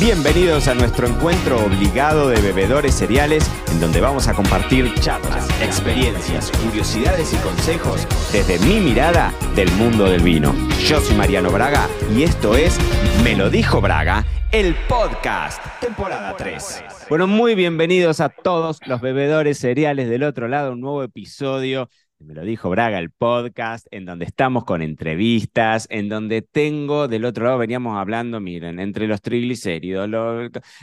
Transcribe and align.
Bienvenidos 0.00 0.68
a 0.68 0.74
nuestro 0.74 1.08
encuentro 1.08 1.56
obligado 1.64 2.28
de 2.28 2.40
bebedores 2.40 2.94
cereales, 2.94 3.50
en 3.72 3.80
donde 3.80 4.00
vamos 4.00 4.28
a 4.28 4.32
compartir 4.32 4.94
charlas, 5.00 5.48
experiencias, 5.60 6.52
curiosidades 6.52 7.34
y 7.34 7.36
consejos 7.38 8.06
desde 8.30 8.60
mi 8.60 8.78
mirada 8.78 9.34
del 9.56 9.68
mundo 9.72 10.04
del 10.04 10.22
vino. 10.22 10.54
Yo 10.86 11.00
soy 11.00 11.16
Mariano 11.16 11.50
Braga 11.50 11.88
y 12.14 12.22
esto 12.22 12.56
es 12.56 12.78
Me 13.24 13.34
lo 13.34 13.50
dijo 13.50 13.80
Braga, 13.80 14.24
el 14.52 14.76
podcast, 14.88 15.60
temporada 15.80 16.36
3. 16.36 16.84
Bueno, 17.08 17.26
muy 17.26 17.56
bienvenidos 17.56 18.20
a 18.20 18.28
todos 18.28 18.78
los 18.86 19.00
bebedores 19.00 19.58
cereales 19.58 20.08
del 20.08 20.22
otro 20.22 20.46
lado, 20.46 20.74
un 20.74 20.80
nuevo 20.80 21.02
episodio 21.02 21.90
me 22.20 22.34
lo 22.34 22.42
dijo 22.42 22.68
Braga, 22.70 22.98
el 22.98 23.10
podcast, 23.10 23.86
en 23.90 24.04
donde 24.04 24.24
estamos 24.24 24.64
con 24.64 24.82
entrevistas, 24.82 25.86
en 25.90 26.08
donde 26.08 26.42
tengo, 26.42 27.08
del 27.08 27.24
otro 27.24 27.44
lado 27.44 27.58
veníamos 27.58 27.96
hablando, 27.96 28.40
miren, 28.40 28.80
entre 28.80 29.06
los 29.06 29.22
triglicéridos, 29.22 30.10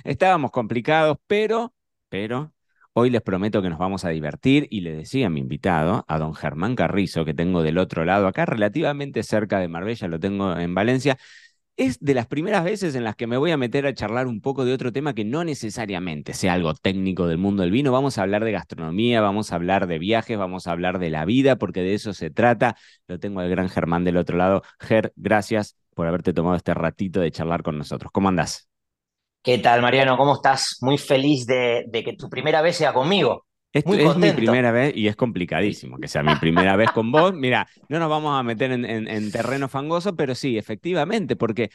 estábamos 0.03 0.51
complicados, 0.51 1.17
pero, 1.27 1.73
pero, 2.09 2.53
hoy 2.93 3.09
les 3.09 3.21
prometo 3.21 3.61
que 3.61 3.69
nos 3.69 3.79
vamos 3.79 4.05
a 4.05 4.09
divertir 4.09 4.67
y 4.71 4.81
le 4.81 4.93
decía 4.93 5.27
a 5.27 5.29
mi 5.29 5.41
invitado, 5.41 6.05
a 6.07 6.17
don 6.17 6.33
Germán 6.33 6.75
Carrizo, 6.75 7.25
que 7.25 7.33
tengo 7.33 7.63
del 7.63 7.77
otro 7.77 8.05
lado, 8.05 8.27
acá 8.27 8.45
relativamente 8.45 9.21
cerca 9.23 9.59
de 9.59 9.67
Marbella, 9.67 10.07
lo 10.07 10.19
tengo 10.19 10.57
en 10.57 10.73
Valencia, 10.73 11.17
es 11.77 11.99
de 11.99 12.13
las 12.13 12.27
primeras 12.27 12.63
veces 12.63 12.95
en 12.95 13.03
las 13.03 13.15
que 13.15 13.27
me 13.27 13.37
voy 13.37 13.51
a 13.51 13.57
meter 13.57 13.85
a 13.85 13.93
charlar 13.93 14.27
un 14.27 14.39
poco 14.41 14.63
de 14.63 14.73
otro 14.73 14.91
tema 14.93 15.13
que 15.13 15.25
no 15.25 15.43
necesariamente 15.43 16.33
sea 16.33 16.53
algo 16.53 16.73
técnico 16.73 17.27
del 17.27 17.37
mundo 17.37 17.63
del 17.63 17.71
vino. 17.71 17.91
Vamos 17.91 18.17
a 18.17 18.21
hablar 18.21 18.45
de 18.45 18.51
gastronomía, 18.53 19.21
vamos 19.21 19.51
a 19.51 19.55
hablar 19.55 19.87
de 19.87 19.99
viajes, 19.99 20.37
vamos 20.37 20.67
a 20.67 20.71
hablar 20.71 20.99
de 20.99 21.09
la 21.09 21.25
vida, 21.25 21.57
porque 21.57 21.81
de 21.81 21.93
eso 21.93 22.13
se 22.13 22.29
trata. 22.29 22.77
Lo 23.07 23.19
tengo 23.19 23.41
al 23.41 23.49
gran 23.49 23.69
Germán 23.69 24.03
del 24.05 24.17
otro 24.17 24.37
lado. 24.37 24.63
Ger, 24.79 25.11
gracias 25.15 25.75
por 25.93 26.07
haberte 26.07 26.33
tomado 26.33 26.55
este 26.55 26.73
ratito 26.73 27.19
de 27.19 27.31
charlar 27.31 27.61
con 27.61 27.77
nosotros. 27.77 28.11
¿Cómo 28.11 28.29
andás? 28.29 28.69
¿Qué 29.43 29.57
tal, 29.59 29.81
Mariano? 29.81 30.17
¿Cómo 30.17 30.33
estás? 30.33 30.77
Muy 30.81 30.97
feliz 30.97 31.45
de, 31.45 31.85
de 31.87 32.03
que 32.03 32.13
tu 32.13 32.29
primera 32.29 32.61
vez 32.61 32.77
sea 32.77 32.93
conmigo. 32.93 33.45
Esto 33.75 33.93
es 33.93 34.15
mi 34.15 34.31
primera 34.31 34.71
vez 34.71 34.95
y 34.95 35.09
es 35.09 35.17
complicadísimo 35.17 35.97
que 35.97 36.07
sea 36.07 36.23
mi 36.23 36.33
primera 36.35 36.77
vez 36.77 36.91
con 36.91 37.11
vos. 37.11 37.33
Mira, 37.33 37.67
no 37.89 37.99
nos 37.99 38.09
vamos 38.09 38.39
a 38.39 38.41
meter 38.41 38.71
en, 38.71 39.31
terreno 39.33 39.67
fangoso, 39.67 40.15
pero 40.15 40.33
sí, 40.33 40.57
efectivamente, 40.57 41.35
porque 41.35 41.69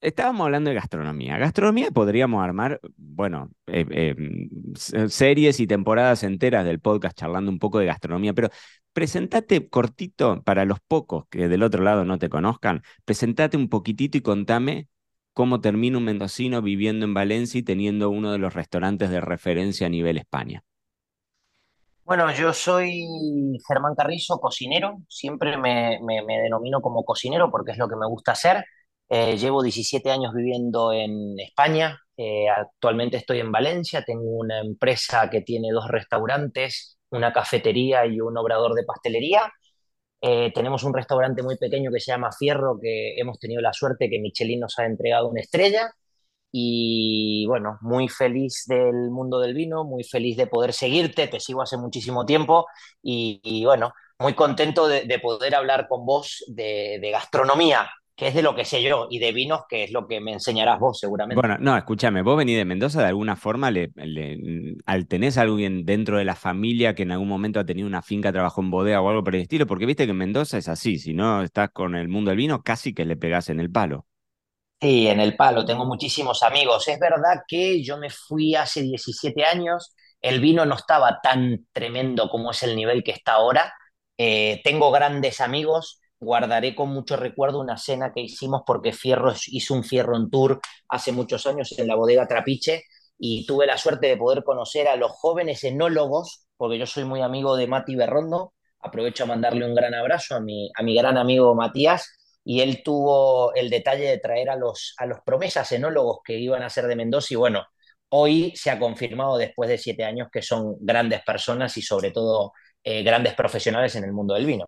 estábamos 0.00 0.46
hablando 0.46 0.70
de 0.70 0.74
gastronomía. 0.74 1.38
Gastronomía 1.38 1.92
podríamos 1.92 2.42
armar, 2.42 2.80
bueno, 2.96 3.52
eh, 3.68 3.86
eh, 3.88 5.08
series 5.08 5.60
y 5.60 5.68
temporadas 5.68 6.24
enteras 6.24 6.64
del 6.64 6.80
podcast 6.80 7.16
charlando 7.16 7.52
un 7.52 7.60
poco 7.60 7.78
de 7.78 7.86
gastronomía, 7.86 8.34
pero 8.34 8.48
presentate 8.92 9.68
cortito 9.68 10.42
para 10.42 10.64
los 10.64 10.80
pocos 10.80 11.26
que 11.30 11.46
del 11.46 11.62
otro 11.62 11.84
lado 11.84 12.04
no 12.04 12.18
te 12.18 12.28
conozcan, 12.28 12.82
presentate 13.04 13.56
un 13.56 13.68
poquitito 13.68 14.18
y 14.18 14.22
contame 14.22 14.88
cómo 15.34 15.60
termina 15.60 15.98
un 15.98 16.04
mendocino 16.04 16.62
viviendo 16.62 17.04
en 17.06 17.14
Valencia 17.14 17.60
y 17.60 17.62
teniendo 17.62 18.10
uno 18.10 18.32
de 18.32 18.38
los 18.38 18.54
restaurantes 18.54 19.10
de 19.10 19.20
referencia 19.20 19.86
a 19.86 19.90
nivel 19.90 20.18
España. 20.18 20.64
Bueno, 22.08 22.32
yo 22.32 22.54
soy 22.54 23.06
Germán 23.68 23.94
Carrizo, 23.94 24.40
cocinero. 24.40 25.02
Siempre 25.10 25.58
me, 25.58 25.98
denomino 26.42 26.80
como 26.80 27.04
cocinero 27.04 27.50
porque 27.50 27.72
es 27.72 27.78
lo 27.78 27.86
que 27.86 27.96
me 27.96 28.06
gusta 28.06 28.32
hacer. 28.32 28.64
Eh, 29.10 29.36
llevo 29.36 29.62
17 29.62 30.10
años 30.10 30.32
viviendo 30.34 30.90
en 30.90 31.38
España. 31.38 32.00
Eh, 32.16 32.48
actualmente 32.48 33.18
estoy 33.18 33.40
en 33.40 33.52
Valencia. 33.52 34.04
Tengo 34.06 34.22
una 34.22 34.58
empresa 34.60 35.28
que 35.28 35.42
tiene 35.42 35.70
dos 35.70 35.86
restaurantes, 35.88 36.98
una 37.10 37.30
cafetería 37.30 38.06
y 38.06 38.22
un 38.22 38.38
obrador 38.38 38.72
de 38.74 38.84
pastelería. 38.84 39.52
Eh, 40.22 40.50
tenemos 40.54 40.84
un 40.84 40.94
restaurante 40.94 41.42
muy 41.42 41.58
pequeño 41.58 41.90
que 41.92 42.00
se 42.00 42.12
llama 42.12 42.32
Fierro, 42.32 42.78
que 42.80 43.16
hemos 43.18 43.38
tenido 43.38 43.60
la 43.60 43.74
suerte 43.74 44.08
que 44.08 44.18
Michelin 44.18 44.60
nos 44.60 44.78
ha 44.78 44.86
entregado 44.86 45.28
una 45.28 45.42
estrella. 45.42 45.92
Y 46.50 47.44
bueno, 47.46 47.78
muy 47.82 48.08
feliz 48.08 48.64
del 48.66 49.10
mundo 49.10 49.38
del 49.38 49.54
vino, 49.54 49.84
muy 49.84 50.02
feliz 50.04 50.36
de 50.36 50.46
poder 50.46 50.72
seguirte, 50.72 51.28
te 51.28 51.40
sigo 51.40 51.62
hace 51.62 51.76
muchísimo 51.76 52.24
tiempo 52.24 52.66
y, 53.02 53.64
bueno, 53.64 53.92
muy 54.18 54.34
contento 54.34 54.88
de, 54.88 55.18
poder 55.20 55.54
hablar 55.54 55.86
con 55.88 56.06
vos 56.06 56.44
de, 56.48 57.06
gastronomía, 57.12 57.90
que 58.16 58.28
es 58.28 58.34
de 58.34 58.42
lo 58.42 58.56
que 58.56 58.64
sé 58.64 58.82
yo, 58.82 59.08
y 59.10 59.18
de 59.18 59.30
vinos, 59.32 59.60
que 59.68 59.84
es 59.84 59.92
lo 59.92 60.08
que 60.08 60.20
me 60.20 60.32
enseñarás 60.32 60.80
vos 60.80 60.98
seguramente. 60.98 61.40
Bueno, 61.40 61.58
no, 61.60 61.76
escúchame, 61.76 62.22
vos 62.22 62.36
venís 62.36 62.56
de 62.56 62.64
Mendoza, 62.64 63.02
de 63.02 63.08
alguna 63.08 63.36
forma, 63.36 63.70
le, 63.70 63.92
al 64.86 65.06
tenés 65.06 65.36
a 65.36 65.42
alguien 65.42 65.84
dentro 65.84 66.16
de 66.16 66.24
la 66.24 66.34
familia 66.34 66.94
que 66.94 67.02
en 67.02 67.12
algún 67.12 67.28
momento 67.28 67.60
ha 67.60 67.66
tenido 67.66 67.86
una 67.86 68.02
finca, 68.02 68.32
trabajó 68.32 68.62
en 68.62 68.70
bodega 68.70 69.02
o 69.02 69.08
algo 69.10 69.22
por 69.22 69.36
el 69.36 69.42
estilo, 69.42 69.66
porque 69.66 69.86
viste 69.86 70.06
que 70.06 70.12
en 70.12 70.16
Mendoza 70.16 70.56
es 70.56 70.68
así, 70.68 70.98
si 70.98 71.12
no 71.12 71.42
estás 71.42 71.70
con 71.70 71.94
el 71.94 72.08
mundo 72.08 72.30
del 72.30 72.38
vino, 72.38 72.62
casi 72.62 72.94
que 72.94 73.04
le 73.04 73.16
pegás 73.16 73.50
en 73.50 73.60
el 73.60 73.70
palo. 73.70 74.07
Sí, 74.80 75.08
en 75.08 75.18
el 75.20 75.34
palo, 75.36 75.64
tengo 75.64 75.84
muchísimos 75.84 76.42
amigos. 76.44 76.86
Es 76.86 76.98
verdad 77.00 77.42
que 77.48 77.82
yo 77.82 77.96
me 77.98 78.10
fui 78.10 78.54
hace 78.54 78.82
17 78.82 79.44
años, 79.44 79.92
el 80.20 80.40
vino 80.40 80.64
no 80.66 80.76
estaba 80.76 81.18
tan 81.20 81.66
tremendo 81.72 82.28
como 82.30 82.52
es 82.52 82.62
el 82.62 82.76
nivel 82.76 83.02
que 83.02 83.10
está 83.10 83.32
ahora. 83.32 83.72
Eh, 84.16 84.60
tengo 84.62 84.92
grandes 84.92 85.40
amigos, 85.40 86.00
guardaré 86.20 86.76
con 86.76 86.90
mucho 86.90 87.16
recuerdo 87.16 87.58
una 87.60 87.76
cena 87.76 88.12
que 88.12 88.20
hicimos 88.20 88.62
porque 88.64 88.92
Fierro 88.92 89.32
hizo 89.48 89.74
un 89.74 89.82
Fierro 89.84 90.16
en 90.16 90.30
Tour 90.30 90.60
hace 90.88 91.10
muchos 91.12 91.46
años 91.46 91.76
en 91.76 91.88
la 91.88 91.96
bodega 91.96 92.28
Trapiche 92.28 92.84
y 93.18 93.46
tuve 93.46 93.66
la 93.66 93.78
suerte 93.78 94.06
de 94.06 94.16
poder 94.16 94.44
conocer 94.44 94.86
a 94.86 94.94
los 94.96 95.10
jóvenes 95.10 95.64
enólogos, 95.64 96.46
porque 96.56 96.78
yo 96.78 96.86
soy 96.86 97.04
muy 97.04 97.20
amigo 97.20 97.56
de 97.56 97.66
Mati 97.66 97.96
Berrondo. 97.96 98.54
Aprovecho 98.80 99.24
a 99.24 99.26
mandarle 99.26 99.66
un 99.66 99.74
gran 99.74 99.92
abrazo 99.94 100.36
a 100.36 100.40
mi, 100.40 100.70
a 100.76 100.82
mi 100.84 100.94
gran 100.94 101.16
amigo 101.18 101.52
Matías, 101.56 102.17
y 102.50 102.62
él 102.62 102.82
tuvo 102.82 103.54
el 103.54 103.68
detalle 103.68 104.08
de 104.08 104.18
traer 104.18 104.48
a 104.48 104.56
los, 104.56 104.94
a 104.96 105.04
los 105.04 105.20
promesas 105.20 105.70
enólogos 105.72 106.20
que 106.24 106.38
iban 106.38 106.62
a 106.62 106.70
ser 106.70 106.86
de 106.86 106.96
Mendoza 106.96 107.34
y 107.34 107.36
bueno, 107.36 107.66
hoy 108.08 108.54
se 108.56 108.70
ha 108.70 108.78
confirmado 108.78 109.36
después 109.36 109.68
de 109.68 109.76
siete 109.76 110.02
años 110.02 110.28
que 110.32 110.40
son 110.40 110.76
grandes 110.80 111.20
personas 111.22 111.76
y 111.76 111.82
sobre 111.82 112.10
todo 112.10 112.54
eh, 112.82 113.02
grandes 113.02 113.34
profesionales 113.34 113.94
en 113.96 114.04
el 114.04 114.14
mundo 114.14 114.32
del 114.32 114.46
vino. 114.46 114.64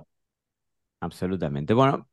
Absolutamente. 1.01 1.73
Bueno, 1.73 2.07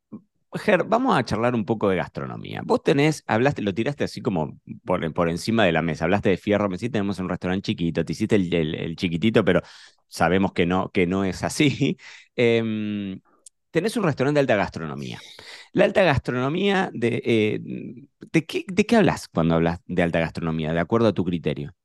Ger, 0.54 0.86
vamos 0.86 1.18
a 1.18 1.26
charlar 1.26 1.54
un 1.54 1.66
poco 1.66 1.90
de 1.90 1.98
gastronomía. 1.98 2.62
Vos 2.64 2.82
tenés, 2.82 3.26
hablaste, 3.28 3.62
lo 3.62 3.74
tiraste 3.74 4.06
así 4.06 4.22
como 4.22 4.58
por, 4.86 5.14
por 5.14 5.28
encima 5.28 5.66
de 5.66 5.74
la 5.74 5.82
mesa, 5.82 6.06
hablaste 6.06 6.30
de 6.30 6.38
fierro, 6.38 6.70
me 6.70 6.78
decís, 6.78 6.94
tenemos 6.94 7.20
un 7.20 7.28
restaurante 7.28 7.66
chiquito, 7.66 8.06
te 8.06 8.14
hiciste 8.14 8.38
el, 8.38 8.96
chiquitito, 8.96 9.44
pero 9.44 9.62
sabemos 10.08 10.54
que 10.54 10.66
no, 10.66 10.92
que 10.94 11.08
no 11.08 11.26
es 11.26 11.44
así. 11.44 11.98
Em, 12.40 13.20
tenés 13.72 13.98
un 13.98 14.04
restaurante 14.04 14.38
de 14.38 14.42
alta 14.42 14.56
gastronomía. 14.56 15.20
La 15.78 15.86
alta 15.86 16.02
gastronomía, 16.04 16.90
de, 16.92 17.22
eh, 17.24 17.60
¿de, 18.34 18.46
qué, 18.48 18.66
¿de 18.68 18.86
qué 18.88 18.96
hablas 18.96 19.28
cuando 19.28 19.54
hablas 19.56 19.80
de 19.86 20.02
alta 20.02 20.20
gastronomía, 20.20 20.74
de 20.74 20.80
acuerdo 20.80 21.08
a 21.08 21.14
tu 21.14 21.24
criterio? 21.24 21.76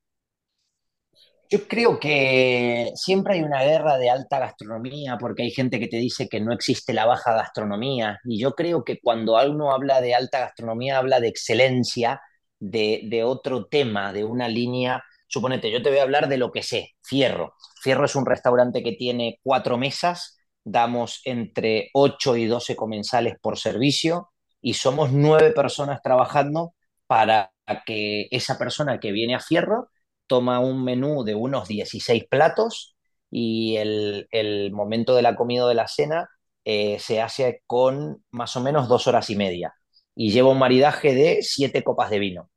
Yo 1.50 1.68
creo 1.68 2.00
que 2.00 2.92
siempre 2.94 3.34
hay 3.34 3.42
una 3.42 3.62
guerra 3.62 3.98
de 3.98 4.08
alta 4.08 4.38
gastronomía 4.38 5.18
porque 5.18 5.42
hay 5.42 5.50
gente 5.50 5.78
que 5.78 5.88
te 5.88 5.98
dice 5.98 6.26
que 6.28 6.40
no 6.40 6.52
existe 6.52 6.94
la 6.94 7.04
baja 7.04 7.34
gastronomía 7.34 8.18
y 8.24 8.40
yo 8.40 8.52
creo 8.54 8.84
que 8.84 9.00
cuando 9.00 9.36
uno 9.50 9.72
habla 9.72 10.00
de 10.00 10.14
alta 10.14 10.40
gastronomía 10.40 10.96
habla 10.98 11.20
de 11.20 11.28
excelencia, 11.28 12.22
de, 12.58 13.02
de 13.04 13.24
otro 13.24 13.66
tema, 13.66 14.12
de 14.14 14.24
una 14.24 14.48
línea. 14.48 15.04
Suponete, 15.26 15.70
yo 15.70 15.82
te 15.82 15.90
voy 15.90 15.98
a 15.98 16.02
hablar 16.04 16.28
de 16.28 16.38
lo 16.38 16.50
que 16.52 16.62
sé, 16.62 16.92
Fierro. 17.02 17.54
Fierro 17.82 18.06
es 18.06 18.16
un 18.16 18.24
restaurante 18.24 18.82
que 18.82 18.92
tiene 18.92 19.38
cuatro 19.42 19.76
mesas, 19.76 20.38
damos 20.64 21.20
entre 21.24 21.90
8 21.94 22.36
y 22.36 22.46
12 22.46 22.76
comensales 22.76 23.34
por 23.40 23.58
servicio 23.58 24.30
y 24.60 24.74
somos 24.74 25.12
nueve 25.12 25.50
personas 25.50 26.00
trabajando 26.02 26.74
para 27.06 27.52
que 27.86 28.28
esa 28.30 28.58
persona 28.58 29.00
que 29.00 29.12
viene 29.12 29.34
a 29.34 29.40
Fierro 29.40 29.88
toma 30.26 30.60
un 30.60 30.84
menú 30.84 31.24
de 31.24 31.34
unos 31.34 31.68
16 31.68 32.24
platos 32.28 32.96
y 33.30 33.76
el, 33.76 34.70
momento 34.72 35.14
de 35.14 35.22
la 35.22 35.36
comida 35.36 35.64
o 35.64 35.68
de 35.68 35.74
la 35.74 35.88
cena 35.88 36.28
eh, 36.64 36.98
se 37.00 37.20
hace 37.20 37.62
con 37.66 38.24
más 38.30 38.56
o 38.56 38.60
menos 38.60 38.88
dos 38.88 39.06
horas 39.06 39.30
y 39.30 39.36
media 39.36 39.74
y 40.14 40.32
lleva 40.32 40.50
un 40.50 40.58
maridaje 40.58 41.14
de 41.14 41.42
siete 41.42 41.82
copas 41.82 42.10
de 42.10 42.18
vino. 42.18 42.50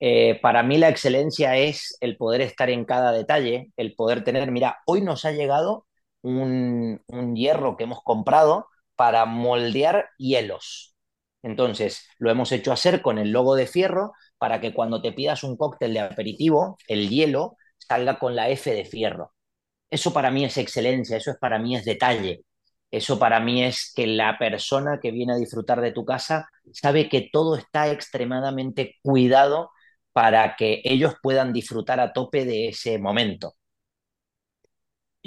Eh, 0.00 0.38
para 0.40 0.62
mí 0.62 0.78
la 0.78 0.88
excelencia 0.88 1.56
es 1.56 1.96
el 2.00 2.16
poder 2.16 2.40
estar 2.40 2.70
en 2.70 2.84
cada 2.84 3.12
detalle, 3.12 3.72
el 3.76 3.94
poder 3.94 4.22
tener, 4.24 4.50
mira, 4.50 4.78
hoy 4.86 5.02
nos 5.02 5.24
ha 5.24 5.32
llegado 5.32 5.86
un, 6.22 7.00
hierro 7.34 7.76
que 7.76 7.84
hemos 7.84 8.02
comprado 8.02 8.68
para 8.96 9.26
moldear 9.26 10.10
hielos. 10.18 10.96
Entonces, 11.42 12.08
lo 12.18 12.30
hemos 12.30 12.52
hecho 12.52 12.72
hacer 12.72 13.00
con 13.02 13.18
el 13.18 13.30
logo 13.30 13.54
de 13.54 13.66
fierro 13.66 14.12
para 14.38 14.60
que 14.60 14.74
cuando 14.74 15.00
te 15.02 15.12
pidas 15.12 15.44
un 15.44 15.56
cóctel 15.56 15.94
de 15.94 16.00
aperitivo, 16.00 16.76
el 16.88 17.08
hielo 17.08 17.56
salga 17.78 18.18
con 18.18 18.34
la 18.36 18.48
F 18.50 18.72
de 18.72 18.84
fierro. 18.84 19.32
Eso 19.90 20.12
para 20.12 20.30
mí 20.30 20.44
es 20.44 20.58
excelencia, 20.58 21.16
eso 21.16 21.30
es 21.30 21.38
para 21.38 21.58
mí 21.58 21.76
es 21.76 21.84
detalle. 21.84 22.44
Eso 22.90 23.18
para 23.18 23.40
mí 23.40 23.62
es 23.64 23.92
que 23.94 24.06
la 24.06 24.38
persona 24.38 24.98
que 25.00 25.10
viene 25.10 25.34
a 25.34 25.36
disfrutar 25.36 25.80
de 25.80 25.92
tu 25.92 26.04
casa 26.04 26.48
sabe 26.72 27.08
que 27.08 27.28
todo 27.32 27.56
está 27.56 27.90
extremadamente 27.90 28.96
cuidado 29.02 29.70
para 30.12 30.56
que 30.56 30.80
ellos 30.84 31.14
puedan 31.22 31.52
disfrutar 31.52 32.00
a 32.00 32.12
tope 32.12 32.44
de 32.44 32.68
ese 32.68 32.98
momento. 32.98 33.54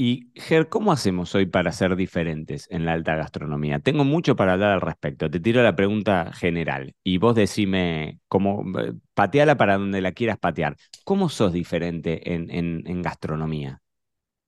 Y 0.04 0.32
Ger, 0.34 0.68
¿cómo 0.68 0.92
hacemos 0.92 1.36
hoy 1.36 1.46
para 1.46 1.72
ser 1.72 1.96
diferentes 1.96 2.68
en 2.72 2.86
la 2.86 2.94
alta 2.94 3.16
gastronomía? 3.16 3.78
Tengo 3.78 4.04
mucho 4.04 4.36
para 4.36 4.54
hablar 4.54 4.72
al 4.72 4.82
respecto. 4.82 5.30
Te 5.30 5.40
tiro 5.40 5.62
la 5.62 5.76
pregunta 5.76 6.32
general 6.34 6.96
y 7.04 7.20
vos 7.20 7.36
decime 7.36 8.20
cómo, 8.28 8.64
eh, 8.80 8.94
pateala 9.14 9.58
para 9.58 9.78
donde 9.78 10.02
la 10.02 10.12
quieras 10.12 10.40
patear. 10.40 10.76
¿Cómo 11.04 11.30
sos 11.30 11.54
diferente 11.54 12.34
en, 12.34 12.50
en, 12.50 13.02
gastronomía? 13.04 13.81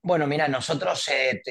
Bueno, 0.06 0.28
mira, 0.28 0.48
nosotros, 0.50 1.08
eh, 1.10 1.42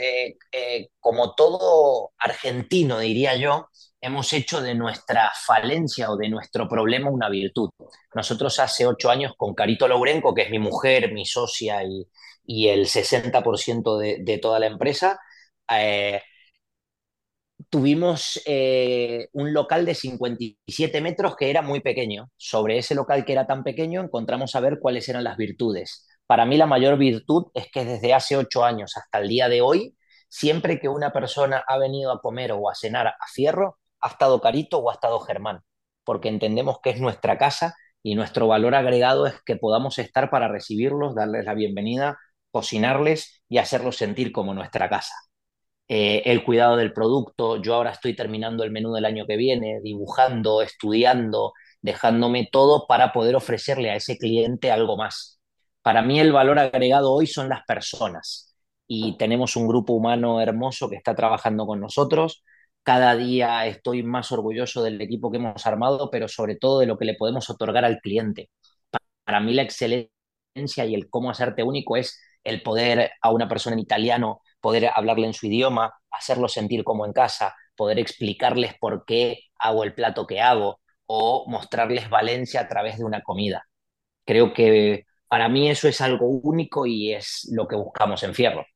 eh, 0.52 0.88
como 1.00 1.34
todo 1.34 2.12
argentino, 2.18 2.98
diría 2.98 3.34
yo, 3.34 3.68
hemos 4.00 4.30
hecho 4.34 4.60
de 4.60 4.74
nuestra 4.74 5.32
falencia 5.46 6.10
o 6.10 6.16
de 6.18 6.28
nuestro 6.28 6.68
problema 6.68 7.10
una 7.10 7.30
virtud. 7.30 7.70
Nosotros 8.14 8.58
hace 8.60 8.86
ocho 8.86 9.08
años 9.10 9.32
con 9.38 9.54
Carito 9.54 9.88
Lourenco, 9.88 10.34
que 10.34 10.42
es 10.42 10.50
mi 10.50 10.58
mujer, 10.58 11.12
mi 11.12 11.24
socia 11.24 11.82
y, 11.84 12.06
el 12.68 12.86
60% 12.86 13.96
de, 13.98 14.18
de, 14.20 14.38
toda 14.38 14.58
la 14.58 14.66
empresa, 14.66 15.18
eh, 15.70 16.20
tuvimos 17.70 18.40
un 19.32 19.52
local 19.54 19.86
de 19.86 19.94
57 19.94 21.00
metros 21.00 21.36
que 21.36 21.50
era 21.50 21.62
muy 21.62 21.80
pequeño. 21.80 22.30
Sobre 22.36 22.78
ese 22.78 22.94
local 22.94 23.24
que 23.24 23.32
era 23.32 23.46
tan 23.46 23.62
pequeño 23.64 24.02
encontramos 24.02 24.54
a 24.54 24.60
ver 24.60 24.78
cuáles 24.80 25.08
eran 25.08 25.24
las 25.24 25.36
virtudes. 25.36 26.06
Para 26.32 26.46
mí 26.46 26.56
la 26.56 26.64
mayor 26.64 26.96
virtud 26.96 27.48
es 27.52 27.70
que 27.70 27.84
desde 27.84 28.14
hace 28.14 28.38
ocho 28.38 28.64
años 28.64 28.96
hasta 28.96 29.18
el 29.18 29.28
día 29.28 29.50
de 29.50 29.60
hoy, 29.60 29.98
siempre 30.30 30.80
que 30.80 30.88
una 30.88 31.12
persona 31.12 31.62
ha 31.68 31.76
venido 31.76 32.10
a 32.10 32.22
comer 32.22 32.52
o 32.52 32.70
a 32.70 32.74
cenar 32.74 33.06
a 33.08 33.26
Fierro, 33.30 33.78
ha 34.00 34.08
estado 34.08 34.40
Carito 34.40 34.78
o 34.78 34.88
ha 34.88 34.94
estado 34.94 35.20
Germán, 35.20 35.60
porque 36.04 36.30
entendemos 36.30 36.78
que 36.82 36.88
es 36.88 37.00
nuestra 37.02 37.36
casa 37.36 37.74
y 38.02 38.14
nuestro 38.14 38.46
valor 38.46 38.74
agregado 38.74 39.26
es 39.26 39.42
que 39.44 39.56
podamos 39.56 39.98
estar 39.98 40.30
para 40.30 40.48
recibirlos, 40.48 41.14
darles 41.14 41.44
la 41.44 41.52
bienvenida, 41.52 42.18
cocinarles 42.50 43.42
y 43.50 43.58
hacerlos 43.58 43.96
sentir 43.96 44.32
como 44.32 44.54
nuestra 44.54 44.88
casa. 44.88 45.12
Eh, 45.86 46.22
el 46.24 46.44
cuidado 46.44 46.78
del 46.78 46.94
producto, 46.94 47.60
yo 47.60 47.74
ahora 47.74 47.90
estoy 47.90 48.16
terminando 48.16 48.64
el 48.64 48.70
menú 48.70 48.94
del 48.94 49.04
año 49.04 49.26
que 49.26 49.36
viene, 49.36 49.80
dibujando, 49.82 50.62
estudiando, 50.62 51.52
dejándome 51.82 52.48
todo 52.50 52.86
para 52.86 53.12
poder 53.12 53.36
ofrecerle 53.36 53.90
a 53.90 53.96
ese 53.96 54.16
cliente 54.16 54.70
algo 54.70 54.96
más. 54.96 55.41
Para 55.82 56.02
mí 56.02 56.20
el 56.20 56.32
valor 56.32 56.58
agregado 56.58 57.12
hoy 57.12 57.26
son 57.26 57.48
las 57.48 57.64
personas 57.64 58.54
y 58.86 59.16
tenemos 59.16 59.56
un 59.56 59.66
grupo 59.68 59.92
humano 59.94 60.40
hermoso 60.40 60.88
que 60.88 60.96
está 60.96 61.14
trabajando 61.14 61.66
con 61.66 61.80
nosotros. 61.80 62.44
Cada 62.82 63.16
día 63.16 63.66
estoy 63.66 64.02
más 64.02 64.32
orgulloso 64.32 64.82
del 64.82 65.00
equipo 65.00 65.30
que 65.30 65.38
hemos 65.38 65.66
armado, 65.66 66.10
pero 66.10 66.28
sobre 66.28 66.56
todo 66.56 66.80
de 66.80 66.86
lo 66.86 66.98
que 66.98 67.04
le 67.04 67.14
podemos 67.14 67.50
otorgar 67.50 67.84
al 67.84 67.98
cliente. 68.00 68.50
Para 69.24 69.40
mí 69.40 69.54
la 69.54 69.62
excelencia 69.62 70.10
y 70.86 70.94
el 70.94 71.08
cómo 71.10 71.30
hacerte 71.30 71.62
único 71.62 71.96
es 71.96 72.20
el 72.44 72.62
poder 72.62 73.12
a 73.22 73.30
una 73.30 73.48
persona 73.48 73.74
en 73.74 73.80
italiano, 73.80 74.40
poder 74.60 74.90
hablarle 74.94 75.26
en 75.26 75.34
su 75.34 75.46
idioma, 75.46 75.94
hacerlo 76.10 76.48
sentir 76.48 76.84
como 76.84 77.06
en 77.06 77.12
casa, 77.12 77.54
poder 77.76 77.98
explicarles 77.98 78.74
por 78.78 79.04
qué 79.04 79.40
hago 79.58 79.84
el 79.84 79.94
plato 79.94 80.26
que 80.26 80.40
hago 80.40 80.80
o 81.06 81.44
mostrarles 81.48 82.08
Valencia 82.10 82.60
a 82.60 82.68
través 82.68 82.98
de 82.98 83.04
una 83.04 83.22
comida. 83.22 83.64
Creo 84.24 84.52
que 84.54 85.06
para 85.32 85.48
mí 85.48 85.70
eso 85.70 85.88
es 85.88 86.02
algo 86.02 86.26
único 86.28 86.84
y 86.84 87.14
es 87.14 87.48
lo 87.50 87.66
que 87.66 87.74
buscamos 87.74 88.22
en 88.22 88.34
Fierro. 88.34 88.66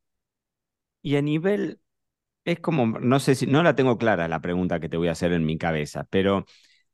Y 1.03 1.17
a 1.17 1.21
nivel, 1.21 1.81
es 2.47 2.61
como, 2.61 2.87
no 2.99 3.21
sé 3.21 3.35
si, 3.35 3.47
no 3.47 3.63
la 3.63 3.77
tengo 3.77 3.99
clara 3.99 4.27
la 4.27 4.41
pregunta 4.41 4.81
que 4.81 4.89
te 4.89 4.97
voy 4.97 5.09
a 5.09 5.13
hacer 5.13 5.35
en 5.35 5.45
mi 5.45 5.59
cabeza, 5.59 6.07
pero 6.09 6.47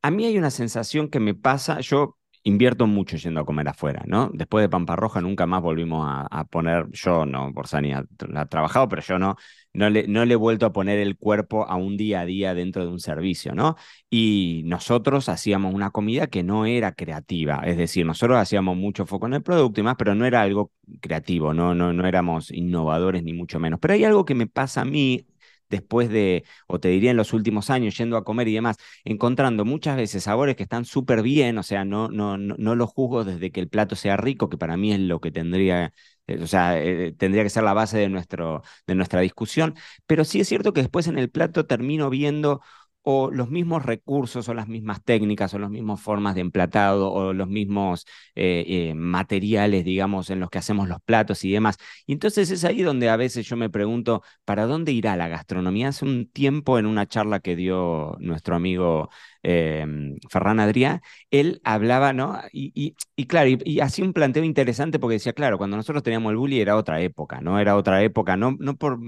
a 0.03 0.11
mí 0.11 0.27
hay 0.27 0.37
una 0.37 0.51
sensación 0.51 1.11
que 1.11 1.21
me 1.21 1.35
pasa, 1.35 1.79
yo 1.81 2.19
invierto 2.45 2.87
mucho 2.87 3.17
yendo 3.17 3.41
a 3.41 3.45
comer 3.45 3.69
afuera, 3.69 4.03
¿no? 4.07 4.31
Después 4.33 4.63
de 4.63 4.69
Pampa 4.69 4.97
Roja 4.97 5.21
nunca 5.21 5.47
más 5.47 5.63
volvimos 5.63 6.05
a, 6.09 6.45
poner, 6.47 6.87
yo 6.91 7.25
no, 7.25 7.53
por 7.53 7.69
Sani 7.69 7.93
la 7.93 8.41
ha 8.41 8.47
trabajado, 8.47 8.89
pero 8.89 9.03
yo 9.03 9.19
no, 9.19 9.37
no 9.73 9.89
le, 9.91 10.09
no 10.09 10.25
le 10.25 10.35
he 10.35 10.37
vuelto 10.37 10.67
a 10.67 10.73
poner 10.73 10.99
el 10.99 11.17
cuerpo 11.17 11.65
a 11.69 11.77
un 11.77 11.97
día 11.97 12.21
a 12.21 12.25
día 12.27 12.55
dentro 12.55 12.85
de 12.85 12.91
un 12.91 12.99
servicio, 12.99 13.55
¿no? 13.55 13.77
Y 14.11 14.63
nosotros 14.67 15.29
hacíamos 15.29 15.73
una 15.73 15.91
comida 15.91 16.27
que 16.27 16.43
no 16.43 16.67
era 16.67 16.93
creativa, 16.93 17.63
es 17.65 17.77
decir, 17.77 18.05
nosotros 18.05 18.39
hacíamos 18.39 18.77
mucho 18.77 19.07
foco 19.07 19.27
en 19.27 19.35
el 19.35 19.43
producto 19.43 19.81
y 19.81 19.85
más, 19.85 19.97
pero 19.97 20.15
no 20.15 20.27
era 20.27 20.43
algo 20.43 20.73
creativo, 21.01 21.55
no, 21.55 21.75
no, 21.75 21.93
no 21.93 22.07
éramos 22.07 22.51
innovadores 22.51 23.23
ni 23.23 23.33
mucho 23.33 23.61
menos. 23.61 23.79
Pero 23.81 23.95
hay 23.95 24.05
algo 24.05 24.25
que 24.25 24.35
me 24.35 24.47
pasa 24.47 24.83
a 24.83 24.85
mí 24.85 25.27
después 25.73 26.09
de, 26.09 26.45
o 26.69 26.79
te 26.79 26.89
diría 26.89 27.11
en 27.11 27.17
los 27.17 27.33
últimos 27.33 27.71
años, 27.71 27.97
yendo 27.97 28.17
a 28.17 28.23
comer 28.25 28.47
y 28.49 28.55
demás, 28.55 28.77
encontrando 29.05 29.65
muchas 29.65 29.97
veces 29.97 30.23
sabores 30.25 30.55
que 30.55 30.63
están 30.63 30.85
súper 30.85 31.23
bien, 31.23 31.59
o 31.59 31.63
sea, 31.65 31.85
no, 31.85 32.09
no, 32.09 32.37
no, 32.39 32.75
los 32.77 32.91
juzgo 32.91 33.25
desde 33.25 33.51
que 33.51 33.61
el 33.61 33.69
plato 33.69 33.97
sea 33.97 34.17
rico, 34.17 34.49
que 34.49 34.59
para 34.59 34.77
mí 34.77 34.93
es 34.93 35.01
lo 35.01 35.21
que 35.21 35.33
tendría 35.33 35.93
eh, 36.27 36.41
o 36.43 36.47
sea, 36.47 36.79
eh, 36.81 37.13
tendría 37.19 37.43
que 37.43 37.51
ser 37.51 37.65
la 37.65 37.73
base 37.75 37.99
de, 37.99 38.09
nuestro, 38.09 38.63
de 38.87 38.95
nuestra 38.95 39.21
discusión, 39.21 39.75
pero 40.07 40.25
sí 40.25 40.41
es 40.41 40.49
cierto 40.49 40.73
que 40.73 40.83
después 40.83 41.07
en 41.09 41.19
el 41.19 41.31
plato 41.31 41.67
termino 41.67 42.11
viendo 42.11 42.61
o 43.03 43.31
los 43.31 43.51
mismos 43.51 43.85
recursos 43.85 44.49
o 44.49 44.55
las 44.55 44.69
mismas 44.69 45.03
técnicas 45.05 45.53
o 45.55 45.59
las 45.59 45.71
mismas 45.71 46.01
formas 46.01 46.35
de 46.35 46.41
emplatado 46.41 47.13
o 47.13 47.33
los 47.33 47.49
mismos 47.49 48.07
eh, 48.35 48.65
eh, 48.67 48.95
materiales, 48.95 49.85
digamos, 49.85 50.31
en 50.31 50.41
los 50.41 50.51
que 50.51 50.59
hacemos 50.59 50.89
los 50.89 51.01
platos 51.03 51.45
y 51.45 51.53
demás. 51.53 51.77
Y 52.07 52.13
entonces 52.13 52.51
es 52.51 52.65
ahí 52.65 52.83
donde 52.83 53.09
a 53.11 53.17
veces 53.17 53.47
yo 53.47 53.57
me 53.57 53.71
pregunto, 53.71 54.23
¿para 54.45 54.67
dónde 54.67 54.93
irá 54.93 55.17
la 55.17 55.29
gastronomía? 55.29 55.89
Hace 55.89 56.05
un 56.05 56.31
tiempo 56.31 56.79
en 56.79 56.87
una 56.87 57.07
charla 57.07 57.41
que 57.41 57.57
dio 57.57 58.17
nuestro 58.21 58.55
amigo 58.57 59.11
eh, 59.43 59.85
Ferran 60.31 60.61
Adrià, 60.61 61.03
él 61.31 61.61
hablaba, 61.65 62.13
¿no? 62.13 62.41
Y, 62.53 62.95
y, 63.17 63.27
claro, 63.27 63.51
y, 63.65 63.81
hacía 63.81 64.05
un 64.05 64.13
planteo 64.13 64.45
interesante 64.45 64.99
porque 64.99 65.15
decía, 65.15 65.33
claro, 65.33 65.59
cuando 65.59 65.77
nosotros 65.77 66.03
teníamos 66.03 66.31
el 66.31 66.37
bully 66.37 66.61
era 66.61 66.77
otra 66.77 67.01
época, 67.01 67.41
¿no? 67.41 67.59
Era 67.59 67.77
otra 67.77 68.03
época, 68.03 68.37
no, 68.37 68.57
no 68.59 68.77
por 68.77 68.99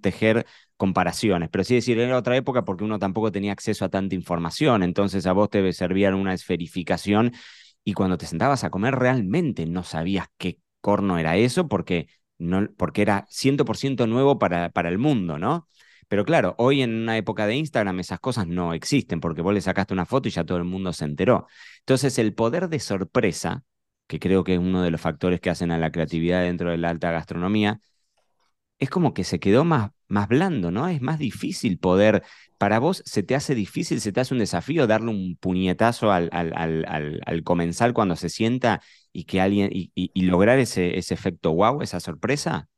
tejer 0.00 0.46
comparaciones, 0.82 1.48
pero 1.48 1.62
sí 1.62 1.76
decir, 1.76 1.96
era 2.00 2.18
otra 2.18 2.36
época 2.36 2.64
porque 2.64 2.82
uno 2.82 2.98
tampoco 2.98 3.30
tenía 3.30 3.52
acceso 3.52 3.84
a 3.84 3.88
tanta 3.88 4.16
información, 4.16 4.82
entonces 4.82 5.26
a 5.26 5.32
vos 5.32 5.48
te 5.48 5.72
servían 5.72 6.14
una 6.14 6.34
esferificación 6.34 7.32
y 7.84 7.92
cuando 7.92 8.18
te 8.18 8.26
sentabas 8.26 8.64
a 8.64 8.70
comer 8.70 8.96
realmente 8.96 9.64
no 9.66 9.84
sabías 9.84 10.26
qué 10.38 10.58
corno 10.80 11.18
era 11.18 11.36
eso 11.36 11.68
porque, 11.68 12.08
no, 12.36 12.66
porque 12.76 13.02
era 13.02 13.26
100% 13.30 14.08
nuevo 14.08 14.40
para, 14.40 14.70
para 14.70 14.88
el 14.88 14.98
mundo, 14.98 15.38
¿no? 15.38 15.68
Pero 16.08 16.24
claro, 16.24 16.56
hoy 16.58 16.82
en 16.82 16.92
una 16.92 17.16
época 17.16 17.46
de 17.46 17.54
Instagram 17.54 18.00
esas 18.00 18.18
cosas 18.18 18.48
no 18.48 18.74
existen 18.74 19.20
porque 19.20 19.40
vos 19.40 19.54
le 19.54 19.60
sacaste 19.60 19.94
una 19.94 20.04
foto 20.04 20.26
y 20.28 20.32
ya 20.32 20.42
todo 20.44 20.58
el 20.58 20.64
mundo 20.64 20.92
se 20.92 21.04
enteró. 21.04 21.46
Entonces 21.78 22.18
el 22.18 22.34
poder 22.34 22.68
de 22.68 22.80
sorpresa, 22.80 23.62
que 24.08 24.18
creo 24.18 24.42
que 24.42 24.54
es 24.54 24.58
uno 24.58 24.82
de 24.82 24.90
los 24.90 25.00
factores 25.00 25.40
que 25.40 25.48
hacen 25.50 25.70
a 25.70 25.78
la 25.78 25.92
creatividad 25.92 26.42
dentro 26.42 26.70
de 26.72 26.78
la 26.78 26.90
alta 26.90 27.12
gastronomía, 27.12 27.80
es 28.82 28.90
como 28.90 29.14
que 29.14 29.22
se 29.22 29.38
quedó 29.38 29.64
más, 29.64 29.92
más 30.08 30.26
blando, 30.26 30.72
¿no? 30.72 30.88
Es 30.88 31.00
más 31.00 31.20
difícil 31.20 31.78
poder, 31.78 32.24
para 32.58 32.80
vos 32.80 33.00
se 33.06 33.22
te 33.22 33.36
hace 33.36 33.54
difícil, 33.54 34.00
se 34.00 34.10
te 34.10 34.18
hace 34.18 34.34
un 34.34 34.40
desafío 34.40 34.88
darle 34.88 35.10
un 35.10 35.36
puñetazo 35.36 36.10
al, 36.10 36.28
al, 36.32 37.42
comensal 37.44 37.94
cuando 37.94 38.16
se 38.16 38.28
sienta 38.28 38.82
y 39.12 39.22
que 39.22 39.40
alguien, 39.40 39.70
y, 39.72 40.22
lograr 40.24 40.58
ese, 40.58 40.98
ese 40.98 41.14
efecto 41.14 41.52
wow, 41.52 41.80
esa 41.80 42.00
sorpresa. 42.00 42.68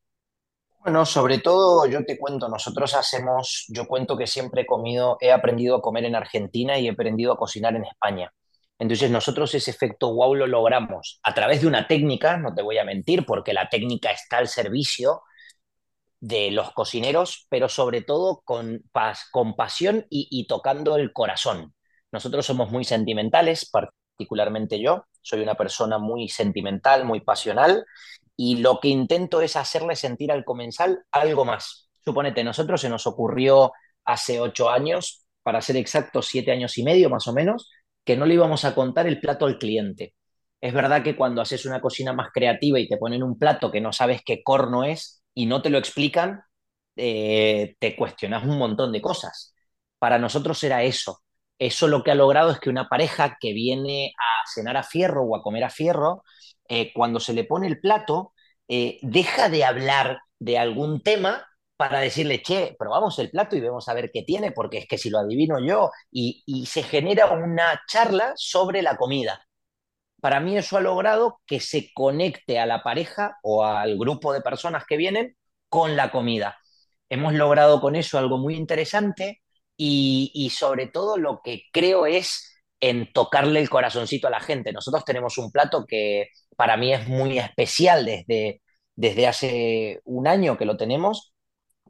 Bueno, 0.81 1.07
sobre 1.07 1.39
todo 1.39 1.87
yo 1.87 2.05
te 2.05 2.19
cuento, 2.19 2.51
nosotros 2.51 2.95
hacemos, 2.95 3.65
yo 3.71 3.87
cuento 3.87 4.19
que 4.19 4.27
siempre 4.27 4.63
he 4.63 4.67
comido, 4.67 5.17
he 5.23 5.33
aprendido 5.33 5.77
a 5.77 5.81
comer 5.81 6.05
en 6.05 6.17
Argentina 6.17 6.79
y 6.79 6.87
he 6.87 6.91
aprendido 6.91 7.33
a 7.33 7.39
cocinar 7.39 7.75
en 7.77 7.87
España. 7.87 8.31
Entonces 8.79 9.11
nosotros 9.11 9.55
ese 9.55 9.71
efecto 9.71 10.13
wow 10.13 10.35
lo 10.35 10.47
logramos 10.47 11.19
a 11.23 11.33
través 11.33 11.63
de 11.63 11.67
una 11.67 11.87
técnica, 11.87 12.37
no 12.37 12.55
te 12.55 12.61
voy 12.61 12.77
a 12.77 12.85
mentir, 12.85 13.25
porque 13.25 13.55
la 13.55 13.71
técnica 13.71 14.11
está 14.11 14.37
al 14.37 14.49
servicio 14.49 15.23
de 16.25 16.51
los 16.51 16.73
cocineros, 16.73 17.47
pero 17.51 17.69
sobre 17.69 18.01
todo 18.01 18.41
con, 18.47 18.83
con 19.31 19.57
pasión 19.57 20.07
y, 20.09 20.47
tocando 20.47 20.97
el 20.97 21.13
corazón. 21.13 21.75
Nosotros 22.13 22.47
somos 22.47 22.71
muy 22.71 22.85
sentimentales, 22.85 23.69
particularmente 23.71 24.81
yo, 24.81 25.05
soy 25.21 25.43
una 25.43 25.55
persona 25.55 25.99
muy 25.99 26.31
sentimental, 26.31 27.05
muy 27.05 27.21
pasional, 27.21 27.85
y 28.37 28.57
lo 28.57 28.81
que 28.81 28.89
intento 28.89 29.43
es 29.43 29.55
hacerle 29.55 29.97
sentir 29.97 30.33
al 30.33 30.47
comensal 30.47 31.05
algo 31.13 31.45
más. 31.45 31.91
Suponete, 32.03 32.43
nosotros 32.43 32.81
se 32.81 32.89
nos 32.89 33.07
ocurrió 33.07 33.73
hace 34.07 34.41
ocho 34.41 34.71
años, 34.71 35.27
para 35.43 35.61
ser 35.61 35.77
exacto, 35.77 36.23
siete 36.23 36.53
años 36.53 36.79
y 36.79 36.85
medio 36.85 37.11
más 37.11 37.29
o 37.29 37.35
menos, 37.35 37.71
que 38.03 38.17
no 38.17 38.25
le 38.25 38.33
íbamos 38.33 38.65
a 38.65 38.75
contar 38.75 39.07
el 39.07 39.21
plato 39.21 39.45
al 39.45 39.59
cliente. 39.59 40.15
Es 40.59 40.73
verdad 40.73 41.03
que 41.03 41.17
cuando 41.17 41.43
haces 41.43 41.67
una 41.67 41.83
cocina 41.83 42.15
más 42.15 42.31
creativa 42.33 42.79
y 42.79 42.89
te 42.89 42.97
ponen 42.97 43.23
un 43.23 43.39
plato 43.39 43.71
que 43.71 43.83
no 43.83 43.93
sabes 43.93 44.23
qué 44.25 44.43
corno 44.43 44.85
es, 44.85 45.23
y 45.35 45.47
no 45.47 45.63
te 45.63 45.71
lo 45.71 45.79
explican, 45.79 46.43
eh, 46.97 47.77
te 47.79 47.97
cuestionas 47.97 48.45
un 48.45 48.59
montón 48.59 48.93
de 48.93 49.03
cosas. 49.03 49.55
Para 49.99 50.19
nosotros 50.19 50.63
era 50.65 50.83
eso. 50.83 51.21
Eso 51.59 51.89
lo 51.89 52.03
que 52.03 52.11
ha 52.11 52.15
logrado 52.15 52.51
es 52.51 52.61
que 52.61 52.71
una 52.71 52.89
pareja 52.89 53.37
que 53.41 53.53
viene 53.53 54.13
a 54.19 54.49
cenar 54.53 54.77
a 54.77 54.83
fierro 54.83 55.23
o 55.25 55.37
a 55.37 55.43
comer 55.43 55.65
a 55.65 55.71
fierro, 55.71 56.25
eh, 56.69 56.93
cuando 56.95 57.21
se 57.21 57.33
le 57.33 57.45
pone 57.45 57.67
el 57.67 57.81
plato, 57.81 58.33
eh, 58.69 58.99
deja 59.03 59.49
de 59.49 59.65
hablar 59.65 60.19
de 60.39 60.59
algún 60.59 61.03
tema 61.03 61.47
para 61.77 62.01
decirle, 62.01 62.43
che, 62.43 62.77
probamos 62.79 63.19
el 63.19 63.31
plato 63.31 63.57
y 63.57 63.61
vemos 63.61 63.89
a 63.89 63.95
ver 63.95 64.11
qué 64.13 64.23
tiene, 64.23 64.53
porque 64.53 64.79
es 64.79 64.87
que 64.87 64.99
si 64.99 65.11
lo 65.11 65.19
adivino 65.19 65.59
yo, 65.65 65.91
y, 66.11 66.43
y 66.47 66.67
se 66.67 66.83
genera 66.83 67.27
una 67.33 67.81
charla 67.89 68.33
sobre 68.37 68.83
la 68.83 68.97
comida 68.97 69.45
para 70.25 70.41
mí 70.41 70.57
eso 70.57 70.79
ha 70.79 70.81
logrado 70.81 71.43
que 71.47 71.61
se 71.61 71.91
conecte 71.93 72.59
a 72.59 72.65
la 72.65 72.83
pareja 72.83 73.37
o 73.43 73.63
al 73.67 73.99
grupo 73.99 74.33
de 74.33 74.41
personas 74.41 74.85
que 74.87 74.97
vienen 74.97 75.37
con 75.69 75.97
la 75.97 76.11
comida. 76.11 76.57
Hemos 77.11 77.35
logrado 77.35 77.79
con 77.83 77.95
eso 77.95 78.17
algo 78.19 78.39
muy 78.39 78.55
interesante 78.57 79.43
y, 79.77 80.31
y 80.35 80.49
sobre 80.49 80.87
todo 80.87 81.19
lo 81.19 81.43
que 81.45 81.65
creo 81.73 82.07
es 82.07 82.57
en 82.81 83.13
tocarle 83.13 83.61
el 83.61 83.69
corazoncito 83.69 84.27
a 84.29 84.31
la 84.31 84.41
gente. 84.41 84.73
Nosotros 84.73 85.05
tenemos 85.05 85.37
un 85.37 85.51
plato 85.53 85.85
que 85.87 86.29
para 86.57 86.79
mí 86.79 86.95
es 86.95 87.07
muy 87.07 87.39
especial 87.39 88.07
desde, 88.07 88.63
desde 88.97 89.27
hace 89.27 90.01
un 90.05 90.27
año 90.27 90.57
que 90.57 90.65
lo 90.65 90.79
tenemos, 90.79 91.35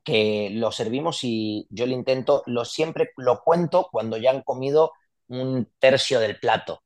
que 0.05 0.51
lo 0.53 0.73
servimos 0.73 1.21
y 1.25 1.67
yo 1.71 1.87
lo 1.87 1.95
intento, 1.95 2.43
lo 2.47 2.65
siempre 2.65 3.11
lo 3.19 3.43
cuento 3.45 3.89
cuando 3.93 4.17
ya 4.19 4.33
han 4.33 4.43
comido 4.43 4.93
un 5.29 5.71
tercio 5.81 6.21
del 6.21 6.41
plato. 6.41 6.84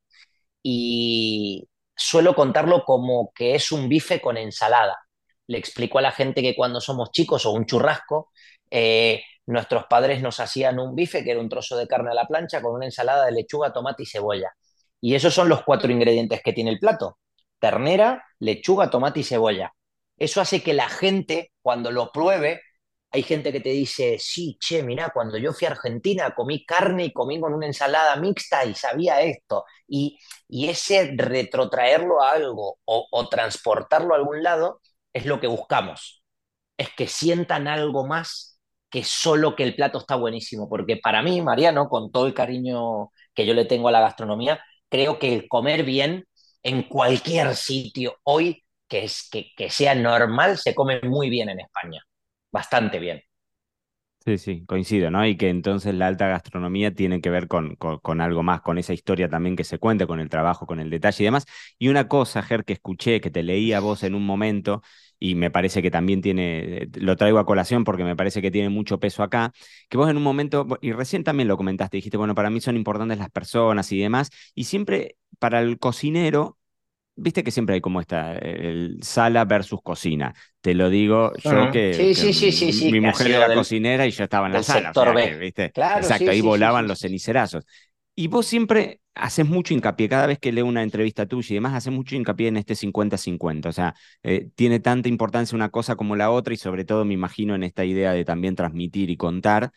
Y 0.63 1.67
suelo 1.95 2.35
contarlo 2.35 2.83
como 2.83 3.31
que 3.33 3.55
es 3.55 3.71
un 3.71 3.89
bife 3.89 4.21
con 4.21 4.37
ensalada. 4.37 4.97
Le 5.47 5.57
explico 5.57 5.99
a 5.99 6.01
la 6.01 6.11
gente 6.11 6.41
que 6.41 6.55
cuando 6.55 6.81
somos 6.81 7.11
chicos 7.11 7.45
o 7.45 7.51
un 7.51 7.65
churrasco, 7.65 8.31
eh, 8.69 9.21
nuestros 9.47 9.85
padres 9.89 10.21
nos 10.21 10.39
hacían 10.39 10.79
un 10.79 10.95
bife, 10.95 11.23
que 11.23 11.31
era 11.31 11.39
un 11.39 11.49
trozo 11.49 11.75
de 11.75 11.87
carne 11.87 12.11
a 12.11 12.13
la 12.13 12.27
plancha, 12.27 12.61
con 12.61 12.73
una 12.75 12.85
ensalada 12.85 13.25
de 13.25 13.31
lechuga, 13.31 13.73
tomate 13.73 14.03
y 14.03 14.05
cebolla. 14.05 14.51
Y 15.01 15.15
esos 15.15 15.33
son 15.33 15.49
los 15.49 15.63
cuatro 15.63 15.91
ingredientes 15.91 16.41
que 16.43 16.53
tiene 16.53 16.69
el 16.71 16.79
plato. 16.79 17.17
Ternera, 17.59 18.23
lechuga, 18.39 18.89
tomate 18.89 19.21
y 19.21 19.23
cebolla. 19.23 19.73
Eso 20.17 20.41
hace 20.41 20.61
que 20.61 20.73
la 20.73 20.89
gente, 20.89 21.51
cuando 21.61 21.91
lo 21.91 22.11
pruebe, 22.11 22.61
hay 23.11 23.23
gente 23.23 23.51
que 23.51 23.59
te 23.61 23.69
dice, 23.69 24.17
sí, 24.19 24.57
che, 24.59 24.83
mira, 24.83 25.09
cuando 25.13 25.37
yo 25.37 25.53
fui 25.53 25.67
a 25.67 25.71
Argentina 25.71 26.33
comí 26.35 26.65
carne 26.65 27.05
y 27.05 27.13
comí 27.13 27.39
con 27.39 27.53
una 27.53 27.65
ensalada 27.65 28.15
mixta 28.17 28.65
y 28.65 28.75
sabía 28.75 29.21
esto. 29.21 29.65
Y, 29.87 30.17
ese 30.49 31.13
retrotraerlo 31.15 32.21
a 32.21 32.31
algo 32.31 32.79
o, 32.85 33.07
o 33.11 33.29
transportarlo 33.29 34.13
a 34.13 34.17
algún 34.17 34.43
lado 34.43 34.81
es 35.13 35.25
lo 35.25 35.39
que 35.39 35.47
buscamos. 35.47 36.23
Es 36.77 36.89
que 36.95 37.07
sientan 37.07 37.67
algo 37.67 38.05
más 38.07 38.59
que 38.89 39.03
solo 39.03 39.55
que 39.55 39.63
el 39.63 39.75
plato 39.75 39.99
está 39.99 40.15
buenísimo. 40.15 40.69
Porque 40.69 40.97
para 40.97 41.21
mí, 41.21 41.41
Mariano, 41.41 41.89
con 41.89 42.11
todo 42.11 42.27
el 42.27 42.33
cariño 42.33 43.11
que 43.33 43.45
yo 43.45 43.53
le 43.53 43.65
tengo 43.65 43.87
a 43.89 43.91
la 43.91 44.01
gastronomía, 44.01 44.59
creo 44.89 45.19
que 45.19 45.33
el 45.35 45.47
comer 45.47 45.83
bien 45.83 46.25
en 46.63 46.83
cualquier 46.83 47.55
sitio 47.55 48.17
hoy 48.23 48.63
que, 48.87 49.05
es, 49.05 49.29
que, 49.31 49.51
que 49.55 49.69
sea 49.69 49.95
normal 49.95 50.57
se 50.57 50.75
come 50.75 50.99
muy 51.01 51.29
bien 51.29 51.49
en 51.49 51.59
España, 51.61 52.03
bastante 52.51 52.99
bien. 52.99 53.21
Sí, 54.25 54.37
sí, 54.37 54.65
coincido, 54.67 55.09
¿no? 55.09 55.25
Y 55.25 55.37
que 55.37 55.49
entonces 55.49 55.95
la 55.95 56.05
alta 56.07 56.27
gastronomía 56.27 56.93
tiene 56.93 57.21
que 57.21 57.29
ver 57.29 57.47
con, 57.47 57.75
con, 57.77 58.21
algo 58.21 58.43
más, 58.43 58.61
con 58.61 58.77
esa 58.77 58.93
historia 58.93 59.29
también 59.29 59.55
que 59.55 59.63
se 59.63 59.79
cuenta, 59.79 60.05
con 60.05 60.19
el 60.19 60.29
trabajo, 60.29 60.67
con 60.67 60.79
el 60.79 60.89
detalle 60.89 61.23
y 61.23 61.25
demás. 61.25 61.45
Y 61.79 61.87
una 61.87 62.07
cosa, 62.09 62.43
Ger, 62.43 62.65
que 62.65 62.73
escuché, 62.73 63.21
que 63.21 63.31
te 63.31 63.43
leí 63.43 63.71
a 63.73 63.79
vos 63.79 64.03
en 64.03 64.13
un 64.15 64.25
momento, 64.25 64.83
y 65.19 65.35
me 65.35 65.49
parece 65.49 65.81
que 65.81 65.89
también 65.89 66.21
tiene, 66.21 66.89
lo 66.95 67.15
traigo 67.15 67.39
a 67.39 67.45
colación 67.45 67.83
porque 67.85 68.03
me 68.03 68.15
parece 68.15 68.41
que 68.41 68.51
tiene 68.51 68.69
mucho 68.69 68.99
peso 68.99 69.23
acá, 69.23 69.51
que 69.89 69.97
vos 69.97 70.09
en 70.09 70.17
un 70.17 70.23
momento, 70.23 70.67
y 70.81 70.91
recién 70.91 71.23
también 71.23 71.47
lo 71.47 71.57
comentaste, 71.57 71.97
dijiste, 71.97 72.17
bueno, 72.17 72.35
para 72.35 72.49
mí 72.49 72.59
son 72.61 72.75
importantes 72.75 73.17
las 73.17 73.31
personas 73.31 73.91
y 73.93 73.99
demás, 73.99 74.29
y 74.53 74.65
siempre 74.65 75.15
para 75.39 75.61
el 75.61 75.79
cocinero 75.79 76.58
Viste 77.19 77.43
que 77.43 77.51
siempre 77.51 77.75
hay 77.75 77.81
como 77.81 78.01
esta, 78.01 78.35
el 78.37 78.97
sala 79.01 79.45
versus 79.45 79.81
cocina. 79.81 80.33
Te 80.61 80.73
lo 80.73 80.89
digo 80.89 81.31
yo 81.43 81.71
que, 81.71 81.93
sí, 81.93 82.33
sí, 82.33 82.51
sí, 82.51 82.71
sí, 82.71 82.91
mi 82.91 82.99
mujer 82.99 83.31
era 83.31 83.53
cocinera 83.53 84.05
y 84.07 84.11
yo 84.11 84.23
estaba 84.23 84.47
en 84.47 84.53
la 84.53 84.63
sala. 84.63 84.91
¿viste? 85.39 85.65
Exacto, 85.65 86.31
ahí 86.31 86.41
volaban 86.41 86.87
los 86.87 86.99
cenicerazos. 86.99 87.65
Y 88.15 88.27
vos 88.27 88.45
siempre 88.45 88.99
haces 89.15 89.47
mucho 89.47 89.73
hincapié, 89.73 90.09
cada 90.09 90.27
vez 90.27 90.39
que 90.39 90.51
leo 90.51 90.65
una 90.65 90.83
entrevista 90.83 91.25
tuya 91.25 91.47
y 91.51 91.53
demás, 91.55 91.73
haces 91.73 91.93
mucho 91.93 92.15
hincapié 92.15 92.47
en 92.47 92.57
este 92.57 92.75
50-50. 92.75 93.69
O 93.69 93.71
sea, 93.71 93.95
eh, 94.23 94.49
tiene 94.55 94.79
tanta 94.79 95.09
importancia 95.09 95.55
una 95.55 95.69
cosa 95.69 95.95
como 95.95 96.15
la 96.15 96.31
otra 96.31 96.53
y 96.53 96.57
sobre 96.57 96.85
todo 96.85 97.05
me 97.05 97.13
imagino 97.13 97.55
en 97.55 97.63
esta 97.63 97.85
idea 97.85 98.13
de 98.13 98.25
también 98.25 98.55
transmitir 98.55 99.09
y 99.09 99.17
contar 99.17 99.71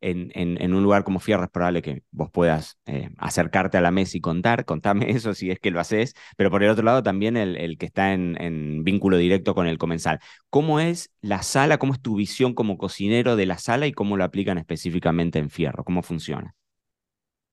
en, 0.00 0.74
un 0.74 0.82
lugar 0.82 1.04
como 1.04 1.20
Fierro 1.20 1.44
es 1.44 1.50
probable 1.50 1.82
que 1.82 2.02
vos 2.10 2.30
puedas 2.30 2.78
eh, 2.86 3.10
acercarte 3.18 3.78
a 3.78 3.80
la 3.80 3.90
mesa 3.90 4.16
y 4.16 4.20
contar, 4.20 4.64
contame 4.64 5.10
eso 5.10 5.34
si 5.34 5.50
es 5.50 5.58
que 5.58 5.70
lo 5.70 5.80
haces, 5.80 6.14
pero 6.36 6.50
por 6.50 6.62
el 6.62 6.70
otro 6.70 6.84
lado 6.84 7.02
también 7.02 7.36
el, 7.36 7.78
que 7.78 7.86
está 7.86 8.12
en, 8.12 8.40
en, 8.40 8.84
vínculo 8.84 9.16
directo 9.16 9.54
con 9.54 9.66
el 9.66 9.78
comensal. 9.78 10.20
¿Cómo 10.50 10.80
es 10.80 11.10
la 11.20 11.42
sala, 11.42 11.78
cómo 11.78 11.94
es 11.94 12.00
tu 12.00 12.16
visión 12.16 12.54
como 12.54 12.78
cocinero 12.78 13.36
de 13.36 13.46
la 13.46 13.58
sala 13.58 13.86
y 13.86 13.92
cómo 13.92 14.16
lo 14.16 14.24
aplican 14.24 14.58
específicamente 14.58 15.38
en 15.38 15.50
Fierro? 15.50 15.84
¿Cómo 15.84 16.02
funciona? 16.02 16.54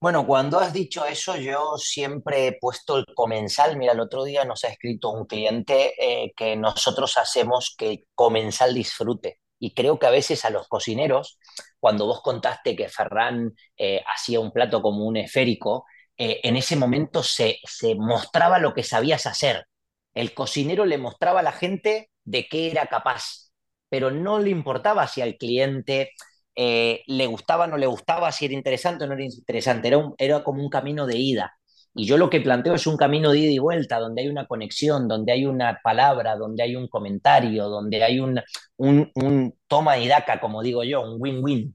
Bueno, 0.05 0.27
cuando 0.27 0.59
has 0.59 0.71
dicho 0.71 1.03
eso, 1.05 1.35
yo 1.37 1.77
siempre 1.77 2.47
he 2.47 2.57
puesto 2.59 2.97
el 2.97 3.05
comensal. 3.15 3.75
Mira, 3.77 3.93
el 3.93 3.99
otro 3.99 4.23
día 4.23 4.45
nos 4.45 4.63
ha 4.63 4.67
escrito 4.67 5.09
un 5.09 5.25
cliente 5.25 5.93
eh, 5.97 6.31
que 6.35 6.55
nosotros 6.55 7.17
hacemos 7.17 7.73
que 7.75 7.89
el 7.89 8.07
comensal 8.13 8.75
disfrute. 8.75 9.39
Y 9.57 9.73
creo 9.73 9.97
que 9.97 10.05
a 10.05 10.11
veces 10.11 10.45
a 10.45 10.51
los 10.51 10.67
cocineros, 10.67 11.39
cuando 11.85 12.07
vos 12.07 12.21
contaste 12.23 12.75
que 12.75 12.89
Ferran 12.89 13.53
eh, 13.77 14.01
hacía 14.11 14.39
un 14.39 14.51
plato 14.51 14.81
como 14.81 15.05
un 15.05 15.17
esférico, 15.17 15.85
eh, 16.17 16.39
en 16.41 16.55
ese 16.55 16.75
momento 16.75 17.21
se, 17.21 17.59
mostraba 17.95 18.57
lo 18.57 18.73
que 18.73 18.81
sabías 18.81 19.27
hacer. 19.27 19.67
El 20.15 20.33
cocinero 20.33 20.83
le 20.85 20.97
mostraba 20.97 21.41
a 21.41 21.43
la 21.43 21.51
gente 21.51 22.09
de 22.23 22.47
qué 22.47 22.71
era 22.71 22.87
capaz, 22.87 23.51
pero 23.87 24.09
no 24.09 24.39
le 24.39 24.49
importaba 24.49 25.05
si 25.05 25.21
al 25.21 25.37
cliente 25.37 26.09
eh, 26.55 27.03
le 27.05 27.27
gustaba, 27.27 27.67
no 27.67 27.77
le 27.77 27.85
gustaba, 27.85 28.31
si 28.31 28.45
era 28.45 28.55
interesante 28.55 29.03
o 29.03 29.07
no 29.07 29.13
era 29.13 29.23
interesante, 29.23 29.87
era, 29.87 29.99
era 30.17 30.43
como 30.43 30.63
un 30.63 30.69
camino 30.69 31.05
de 31.05 31.17
ida. 31.17 31.53
Y 31.93 32.05
yo 32.07 32.17
lo 32.17 32.29
que 32.31 32.41
planteo 32.41 32.73
es 32.73 32.87
un 32.87 32.97
camino 32.97 33.31
de 33.31 33.39
ida 33.39 33.51
y 33.51 33.59
vuelta, 33.59 33.99
donde 33.99 34.23
hay 34.23 34.27
una 34.27 34.47
conexión, 34.47 35.07
donde 35.07 35.31
hay 35.31 35.45
una 35.45 35.79
palabra, 35.83 36.35
donde 36.35 36.63
hay 36.63 36.75
un 36.75 36.87
comentario, 36.89 37.69
donde 37.69 38.03
hay 38.03 38.19
un, 38.19 38.41
un, 38.77 39.53
toma 39.67 39.97
y 39.97 40.07
daca, 40.07 40.41
como 40.41 40.61
digo 40.61 40.83
yo, 40.83 41.01
un 41.01 41.21
win-win. 41.21 41.74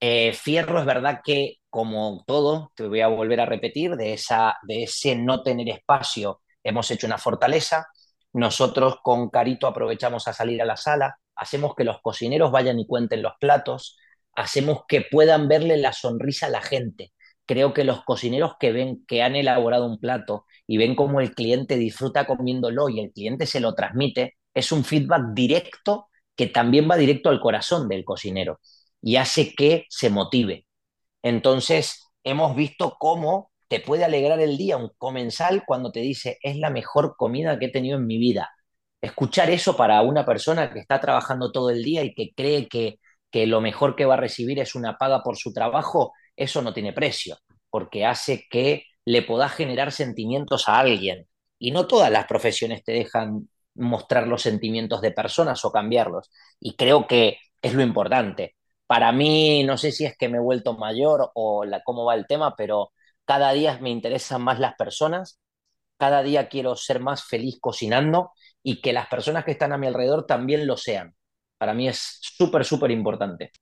Eh, 0.00 0.32
Fierro 0.32 0.78
es 0.80 0.86
verdad 0.86 1.20
que, 1.24 1.56
como 1.70 2.24
todo, 2.26 2.72
te 2.76 2.86
voy 2.86 3.00
a 3.00 3.08
volver 3.08 3.40
a 3.40 3.46
repetir, 3.46 3.96
de, 3.96 4.12
esa, 4.14 4.56
de 4.62 4.84
ese 4.84 5.16
no 5.16 5.42
tener 5.42 5.68
espacio 5.68 6.40
hemos 6.62 6.90
hecho 6.90 7.06
una 7.06 7.18
fortaleza. 7.18 7.86
Nosotros 8.32 8.98
con 9.02 9.30
Carito 9.30 9.66
aprovechamos 9.66 10.28
a 10.28 10.32
salir 10.32 10.62
a 10.62 10.66
la 10.66 10.76
sala, 10.76 11.18
hacemos 11.34 11.74
que 11.74 11.84
los 11.84 12.00
cocineros 12.00 12.52
vayan 12.52 12.78
y 12.78 12.86
cuenten 12.86 13.22
los 13.22 13.32
platos, 13.40 13.96
hacemos 14.34 14.82
que 14.86 15.02
puedan 15.02 15.48
verle 15.48 15.76
la 15.78 15.92
sonrisa 15.92 16.46
a 16.46 16.50
la 16.50 16.62
gente 16.62 17.12
creo 17.46 17.72
que 17.72 17.82
los 17.82 18.04
cocineros 18.04 18.52
que 18.60 18.72
ven 18.72 19.06
que 19.06 19.22
han 19.22 19.34
elaborado 19.34 19.86
un 19.86 19.98
plato 19.98 20.44
y 20.66 20.76
ven 20.76 20.94
cómo 20.94 21.20
el 21.20 21.34
cliente 21.34 21.76
disfruta 21.76 22.26
comiéndolo 22.26 22.90
y 22.90 23.00
el 23.00 23.10
cliente 23.10 23.46
se 23.46 23.60
lo 23.60 23.74
transmite, 23.74 24.36
es 24.52 24.70
un 24.70 24.84
feedback 24.84 25.32
directo 25.32 26.08
que 26.36 26.46
también 26.48 26.88
va 26.90 26.96
directo 26.98 27.30
al 27.30 27.40
corazón 27.40 27.88
del 27.88 28.04
cocinero 28.04 28.60
y 29.02 29.16
hace 29.16 29.54
que 29.54 29.86
se 29.88 30.10
motive. 30.10 30.66
Entonces, 31.22 32.10
hemos 32.24 32.56
visto 32.56 32.96
cómo 32.98 33.50
te 33.68 33.80
puede 33.80 34.04
alegrar 34.04 34.40
el 34.40 34.56
día 34.56 34.76
un 34.76 34.90
comensal 34.98 35.64
cuando 35.66 35.92
te 35.92 36.00
dice, 36.00 36.38
es 36.42 36.56
la 36.56 36.70
mejor 36.70 37.16
comida 37.16 37.58
que 37.58 37.66
he 37.66 37.70
tenido 37.70 37.98
en 37.98 38.06
mi 38.06 38.18
vida. 38.18 38.50
Escuchar 39.00 39.50
eso 39.50 39.76
para 39.76 40.02
una 40.02 40.24
persona 40.24 40.72
que 40.72 40.80
está 40.80 41.00
trabajando 41.00 41.52
todo 41.52 41.70
el 41.70 41.84
día 41.84 42.02
y 42.04 42.14
que 42.14 42.32
cree 42.34 42.68
que, 42.68 42.98
que 43.30 43.46
lo 43.46 43.60
mejor 43.60 43.94
que 43.96 44.06
va 44.06 44.14
a 44.14 44.16
recibir 44.18 44.58
es 44.58 44.74
una 44.74 44.96
paga 44.98 45.22
por 45.22 45.36
su 45.36 45.52
trabajo, 45.52 46.12
eso 46.36 46.62
no 46.62 46.72
tiene 46.72 46.92
precio, 46.92 47.38
porque 47.70 48.06
hace 48.06 48.46
que 48.50 48.84
le 49.04 49.22
pueda 49.22 49.48
generar 49.48 49.92
sentimientos 49.92 50.68
a 50.68 50.78
alguien. 50.80 51.28
Y 51.58 51.70
no 51.70 51.86
todas 51.86 52.10
las 52.10 52.26
profesiones 52.26 52.84
te 52.84 52.92
dejan 52.92 53.48
mostrar 53.74 54.26
los 54.26 54.42
sentimientos 54.42 55.00
de 55.00 55.12
personas 55.12 55.64
o 55.64 55.72
cambiarlos. 55.72 56.30
Y 56.60 56.76
creo 56.76 57.06
que 57.06 57.38
es 57.62 57.74
lo 57.74 57.82
importante. 57.82 58.56
Para 58.88 59.12
mí, 59.12 59.64
no 59.64 59.78
sé 59.78 59.92
si 59.92 60.06
es 60.06 60.18
que 60.18 60.30
me 60.30 60.38
he 60.38 60.42
vuelto 60.42 60.74
mayor 60.78 61.32
o 61.36 61.64
cómo 61.84 62.06
va 62.06 62.16
el 62.16 62.26
tema, 62.28 62.56
pero 62.56 62.92
cada 63.26 63.52
día 63.52 63.78
me 63.82 63.90
interesan 63.90 64.42
más 64.42 64.60
las 64.60 64.76
personas, 64.76 65.40
cada 65.98 66.22
día 66.22 66.48
quiero 66.48 66.76
ser 66.76 67.00
más 67.00 67.24
feliz 67.24 67.58
cocinando 67.60 68.32
y 68.62 68.80
que 68.82 68.92
las 68.94 69.08
personas 69.08 69.44
que 69.44 69.52
están 69.52 69.72
a 69.72 69.78
mi 69.78 69.86
alrededor 69.88 70.26
también 70.26 70.66
lo 70.66 70.76
sean. 70.78 71.14
Para 71.58 71.74
mí 71.74 71.88
es 71.88 72.18
súper, 72.22 72.64
súper 72.64 72.90
importante. 72.92 73.52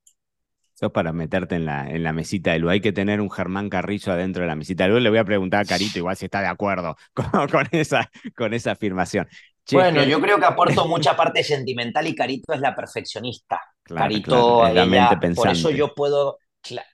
Eso 0.75 0.92
para 0.92 1.12
meterte 1.14 1.54
en 1.54 1.64
la, 1.64 1.88
en 1.88 2.02
la 2.02 2.12
mesita 2.12 2.52
de 2.52 2.59
luz. 2.59 2.71
Hay 2.73 2.80
que 2.83 2.92
tener 2.92 3.21
un 3.23 3.30
Germán 3.30 3.71
Carrizo 3.71 4.12
adentro 4.12 4.42
de 4.42 4.49
la 4.49 4.56
mesita 4.56 4.85
de 4.85 4.90
luz. 4.90 5.00
Le 5.02 5.09
voy 5.09 5.18
a 5.18 5.25
preguntar 5.25 5.62
a 5.62 5.64
Carito 5.64 5.99
igual 5.99 6.16
si 6.16 6.26
está 6.26 6.40
de 6.42 6.49
acuerdo 6.49 6.97
con, 7.50 7.66
esa, 7.73 8.11
con 8.37 8.52
esa 8.52 8.73
afirmación. 8.73 9.26
Bueno, 9.73 10.04
yo 10.04 10.20
creo 10.20 10.38
que 10.38 10.46
aporto 10.46 10.87
mucha 10.88 11.16
parte 11.16 11.42
sentimental 11.42 12.06
y 12.06 12.14
Carito 12.14 12.52
es 12.52 12.61
la 12.61 12.75
perfeccionista. 12.75 13.61
Carito, 13.82 14.62
por 15.35 15.49
eso 15.49 15.70
yo 15.70 15.94
puedo, 15.94 16.38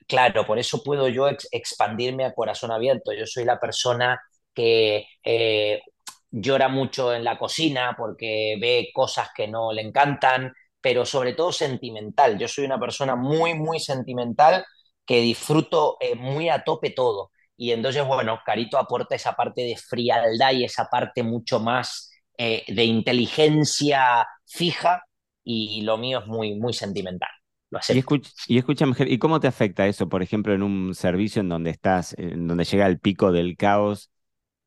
claro, 0.07 0.45
por 0.45 0.59
eso 0.59 0.83
puedo 0.83 1.07
yo 1.07 1.27
expandirme 1.51 2.25
a 2.25 2.33
corazón 2.33 2.71
abierto. 2.71 3.13
Yo 3.13 3.25
soy 3.25 3.45
la 3.45 3.59
persona 3.59 4.21
que 4.53 5.07
eh, 5.23 5.81
llora 6.29 6.67
mucho 6.67 7.13
en 7.13 7.23
la 7.23 7.37
cocina 7.37 7.95
porque 7.97 8.57
ve 8.59 8.89
cosas 8.93 9.29
que 9.35 9.47
no 9.47 9.71
le 9.71 9.81
encantan, 9.81 10.53
pero 10.79 11.05
sobre 11.05 11.33
todo 11.33 11.51
sentimental. 11.51 12.37
Yo 12.37 12.47
soy 12.47 12.65
una 12.65 12.79
persona 12.79 13.15
muy, 13.15 13.53
muy 13.55 13.79
sentimental 13.79 14.65
que 15.05 15.21
disfruto 15.21 15.97
eh, 15.99 16.15
muy 16.15 16.49
a 16.49 16.63
tope 16.63 16.91
todo. 16.91 17.31
Y 17.55 17.71
entonces, 17.71 18.05
bueno, 18.05 18.39
Carito 18.45 18.77
aporta 18.77 19.15
esa 19.15 19.33
parte 19.33 19.61
de 19.61 19.77
frialdad 19.77 20.51
y 20.53 20.63
esa 20.63 20.85
parte 20.85 21.23
mucho 21.23 21.59
más 21.59 22.12
eh, 22.37 22.63
de 22.67 22.83
inteligencia 22.83 24.27
fija 24.45 25.03
y 25.43 25.81
lo 25.81 25.97
mío 25.97 26.19
es 26.19 26.27
muy, 26.27 26.55
muy 26.55 26.73
sentimental. 26.73 27.29
Lo 27.69 27.79
y, 27.89 27.97
escucha, 27.97 28.31
y 28.47 28.57
escúchame, 28.59 28.95
¿y 28.99 29.17
cómo 29.17 29.39
te 29.39 29.47
afecta 29.47 29.87
eso, 29.87 30.07
por 30.07 30.21
ejemplo, 30.21 30.53
en 30.53 30.61
un 30.61 30.93
servicio 30.93 31.41
en 31.41 31.49
donde 31.49 31.71
estás, 31.71 32.13
en 32.17 32.47
donde 32.47 32.65
llega 32.65 32.85
el 32.85 32.99
pico 32.99 33.31
del 33.31 33.57
caos 33.57 34.11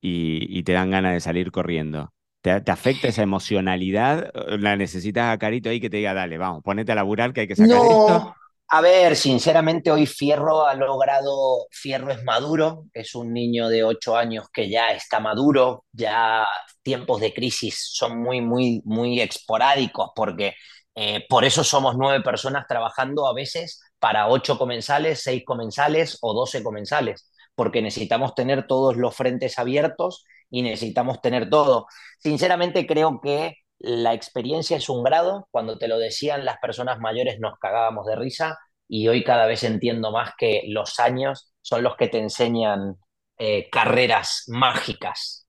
y, 0.00 0.62
te 0.64 0.72
dan 0.72 0.90
ganas 0.90 1.12
de 1.12 1.20
salir 1.20 1.52
corriendo? 1.52 2.12
¿Te, 2.40 2.50
afecta 2.50 3.08
esa 3.08 3.22
emocionalidad? 3.22 4.32
¿La 4.58 4.76
necesitas 4.76 5.32
a 5.32 5.38
Carito 5.38 5.70
ahí 5.70 5.80
que 5.80 5.88
te 5.88 5.98
diga, 5.98 6.14
dale, 6.14 6.36
vamos, 6.36 6.62
ponete 6.64 6.92
a 6.92 6.96
laburar 6.96 7.32
que 7.32 7.42
hay 7.42 7.48
que 7.48 7.56
sacar 7.56 7.76
esto? 7.76 8.34
A 8.68 8.80
ver, 8.80 9.14
sinceramente 9.14 9.92
hoy 9.92 10.06
Fierro 10.06 10.66
ha 10.66 10.74
logrado, 10.74 11.66
Fierro 11.70 12.10
es 12.10 12.24
maduro, 12.24 12.86
es 12.92 13.14
un 13.14 13.32
niño 13.32 13.68
de 13.68 13.84
ocho 13.84 14.16
años 14.16 14.46
que 14.52 14.68
ya 14.68 14.90
está 14.90 15.20
maduro, 15.20 15.84
ya 15.92 16.44
tiempos 16.82 17.20
de 17.20 17.32
crisis 17.32 17.90
son 17.92 18.18
muy, 18.20 18.40
muy, 18.40 18.82
muy 18.84 19.20
esporádicos 19.20 20.10
porque 20.16 20.54
eh, 20.96 21.24
por 21.28 21.44
eso 21.44 21.62
somos 21.62 21.96
nueve 21.96 22.22
personas 22.24 22.66
trabajando 22.66 23.28
a 23.28 23.34
veces 23.34 23.80
para 24.00 24.26
ocho 24.28 24.58
comensales, 24.58 25.22
seis 25.22 25.44
comensales 25.46 26.18
o 26.20 26.34
doce 26.34 26.62
comensales, 26.64 27.30
porque 27.54 27.80
necesitamos 27.82 28.34
tener 28.34 28.66
todos 28.66 28.96
los 28.96 29.14
frentes 29.14 29.58
abiertos 29.60 30.24
y 30.50 30.62
necesitamos 30.62 31.20
tener 31.20 31.48
todo. 31.50 31.86
Sinceramente 32.18 32.84
creo 32.86 33.20
que 33.22 33.54
la 33.78 34.14
experiencia 34.14 34.76
es 34.76 34.88
un 34.88 35.04
grado, 35.04 35.48
cuando 35.50 35.78
te 35.78 35.88
lo 35.88 35.98
decían 35.98 36.44
las 36.44 36.58
personas 36.58 36.98
mayores 36.98 37.38
nos 37.40 37.58
cagábamos 37.58 38.06
de 38.06 38.16
risa 38.16 38.58
y 38.88 39.08
hoy 39.08 39.24
cada 39.24 39.46
vez 39.46 39.64
entiendo 39.64 40.12
más 40.12 40.32
que 40.38 40.62
los 40.68 40.98
años 41.00 41.52
son 41.60 41.82
los 41.82 41.96
que 41.96 42.08
te 42.08 42.18
enseñan 42.18 42.96
eh, 43.38 43.68
carreras 43.70 44.44
mágicas, 44.48 45.46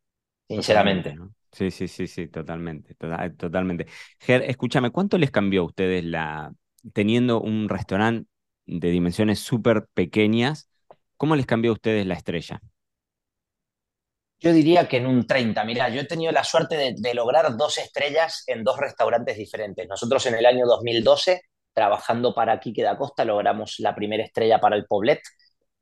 sinceramente. 0.47 1.15
Sí, 1.51 1.71
sí, 1.71 1.87
sí, 1.87 2.07
sí, 2.07 2.27
totalmente, 2.27 2.95
totalmente. 2.95 3.87
Ger, 4.19 4.43
escúchame, 4.43 4.91
¿cuánto 4.91 5.17
les 5.17 5.31
cambió 5.31 5.61
a 5.61 5.65
ustedes 5.65 6.03
la, 6.03 6.51
teniendo 6.93 7.41
un 7.41 7.69
restaurante 7.69 8.29
de 8.65 8.89
dimensiones 8.89 9.39
súper 9.39 9.87
pequeñas, 9.93 10.69
cómo 11.15 11.35
les 11.35 11.45
cambió 11.45 11.71
a 11.71 11.75
ustedes 11.75 12.05
la 12.05 12.15
estrella? 12.15 12.61
Yo 14.39 14.53
diría 14.53 14.87
que 14.87 14.97
en 14.97 15.07
un 15.07 15.25
30. 15.25 15.63
Mira, 15.65 15.89
yo 15.89 16.01
he 16.01 16.05
tenido 16.05 16.31
la 16.31 16.43
suerte 16.43 16.93
de, 16.95 17.13
lograr 17.13 17.57
dos 17.57 17.77
estrellas 17.77 18.43
en 18.47 18.63
dos 18.63 18.77
restaurantes 18.77 19.37
diferentes. 19.37 19.87
Nosotros 19.87 20.25
en 20.27 20.35
el 20.35 20.45
año 20.45 20.65
2012, 20.67 21.41
trabajando 21.73 22.35
para 22.35 22.59
Quique 22.59 22.83
da 22.83 22.97
Costa, 22.97 23.25
logramos 23.25 23.75
la 23.79 23.95
primera 23.95 24.23
estrella 24.23 24.59
para 24.59 24.75
el 24.75 24.85
Poblet, 24.85 25.21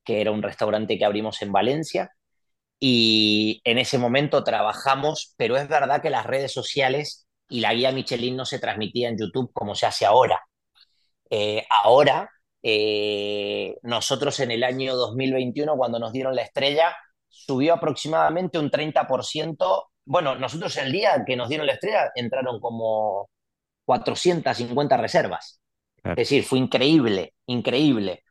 que 0.03 0.21
era 0.21 0.31
un 0.31 0.41
restaurante 0.41 0.97
que 0.97 1.05
abrimos 1.05 1.41
en 1.41 1.51
Valencia. 1.51 2.11
Y 2.79 3.61
en 3.65 3.77
ese 3.77 3.97
momento 3.97 4.43
trabajamos, 4.43 5.33
pero 5.37 5.57
es 5.57 5.67
verdad 5.67 6.01
que 6.01 6.09
las 6.09 6.25
redes 6.25 6.53
sociales 6.53 7.27
y 7.49 7.59
la 7.59 7.73
guía 7.73 7.91
Michelin 7.91 8.35
no 8.35 8.45
se 8.45 8.59
transmitía 8.59 9.09
en 9.09 9.17
YouTube 9.17 9.51
como 9.53 9.75
se 9.75 9.85
hace 9.85 10.05
ahora. 10.05 10.41
Eh, 11.29 11.65
ahora, 11.83 12.29
eh, 12.63 13.77
nosotros 13.83 14.39
en 14.39 14.51
el 14.51 14.63
año 14.63 14.95
2021, 14.95 15.75
cuando 15.77 15.99
nos 15.99 16.13
dieron 16.13 16.35
la 16.35 16.43
estrella, 16.43 16.95
subió 17.35 17.73
aproximadamente 17.73 18.57
un 18.57 18.69
30%. 18.69 19.91
Bueno, 20.05 20.35
nosotros 20.35 20.75
el 20.77 20.91
día 20.91 21.23
que 21.25 21.35
nos 21.35 21.49
dieron 21.49 21.67
la 21.67 21.73
estrella 21.73 22.11
entraron 22.15 22.59
como 22.59 23.29
450 23.85 24.97
reservas. 24.97 25.61
Es 26.03 26.15
decir, 26.15 26.43
fue 26.43 26.59
increíble, 26.59 27.33
increíble. 27.47 28.23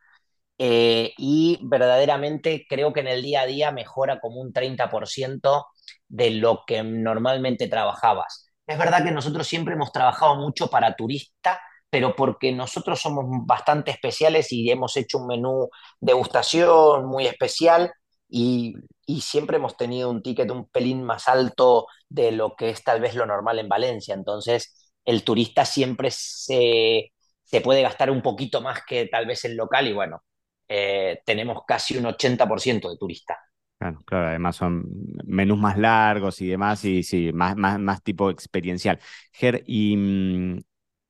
Eh, 0.56 1.12
y 1.18 1.58
verdaderamente 1.62 2.64
creo 2.68 2.92
que 2.92 3.00
en 3.00 3.08
el 3.08 3.23
día 3.23 3.42
a 3.42 3.46
día 3.46 3.73
mejora 3.73 4.20
como 4.20 4.40
un 4.40 4.52
30% 4.52 5.66
de 6.08 6.30
lo 6.30 6.62
que 6.66 6.82
normalmente 6.84 7.68
trabajabas. 7.68 8.52
Es 8.66 8.78
verdad 8.78 9.04
que 9.04 9.11
nosotros 9.11 9.46
siempre 9.46 9.75
hemos 9.75 9.92
trabajado 9.92 10.37
mucho 10.37 10.68
para 10.68 10.94
turista, 10.94 11.61
pero 11.90 12.14
porque 12.14 12.52
nosotros 12.52 13.00
somos 13.00 13.25
bastante 13.46 13.90
especiales 13.90 14.52
y 14.52 14.70
hemos 14.70 14.96
hecho 14.96 15.18
un 15.18 15.26
menú 15.26 15.68
degustación 16.00 17.06
muy 17.06 17.26
especial 17.26 17.92
y, 18.28 18.75
siempre 19.20 19.56
hemos 19.56 19.76
tenido 19.76 20.11
un 20.11 20.23
ticket 20.23 20.50
un 20.50 20.68
pelín 20.68 21.02
más 21.04 21.28
alto 21.28 21.87
de 22.08 22.32
lo 22.32 22.54
que 22.56 22.70
es 22.70 22.82
tal 22.84 23.00
vez 23.00 23.14
lo 23.14 23.26
normal 23.26 23.59
en 23.59 23.68
Valencia. 23.68 24.14
Entonces, 24.14 24.92
el 25.05 25.24
turista 25.24 25.64
siempre 25.64 26.11
se, 26.11 27.12
se 27.42 27.61
puede 27.61 27.83
gastar 27.83 28.11
un 28.11 28.22
poquito 28.22 28.61
más 28.61 28.81
que 28.87 29.07
tal 29.07 29.26
vez 29.26 29.44
el 29.44 29.57
local 29.57 29.87
y 29.88 29.92
bueno, 29.92 30.22
eh, 30.68 31.20
tenemos 31.26 31.62
casi 31.66 31.96
un 31.98 32.07
80% 32.07 32.90
de 32.90 32.96
turista. 32.98 33.38
Claro, 33.78 34.02
claro, 34.07 34.28
además 34.28 34.57
son 34.57 34.85
menús 35.26 35.59
más 35.59 35.76
largos 35.76 36.40
y 36.40 36.46
demás, 36.48 36.85
y 36.85 37.02
sí, 37.02 37.33
más, 37.35 37.55
más, 37.57 37.78
más 37.78 38.02
tipo 38.02 38.31
experiencial. 38.31 38.98
Ger, 39.33 39.62
y, 39.66 39.96
mm, 39.96 40.59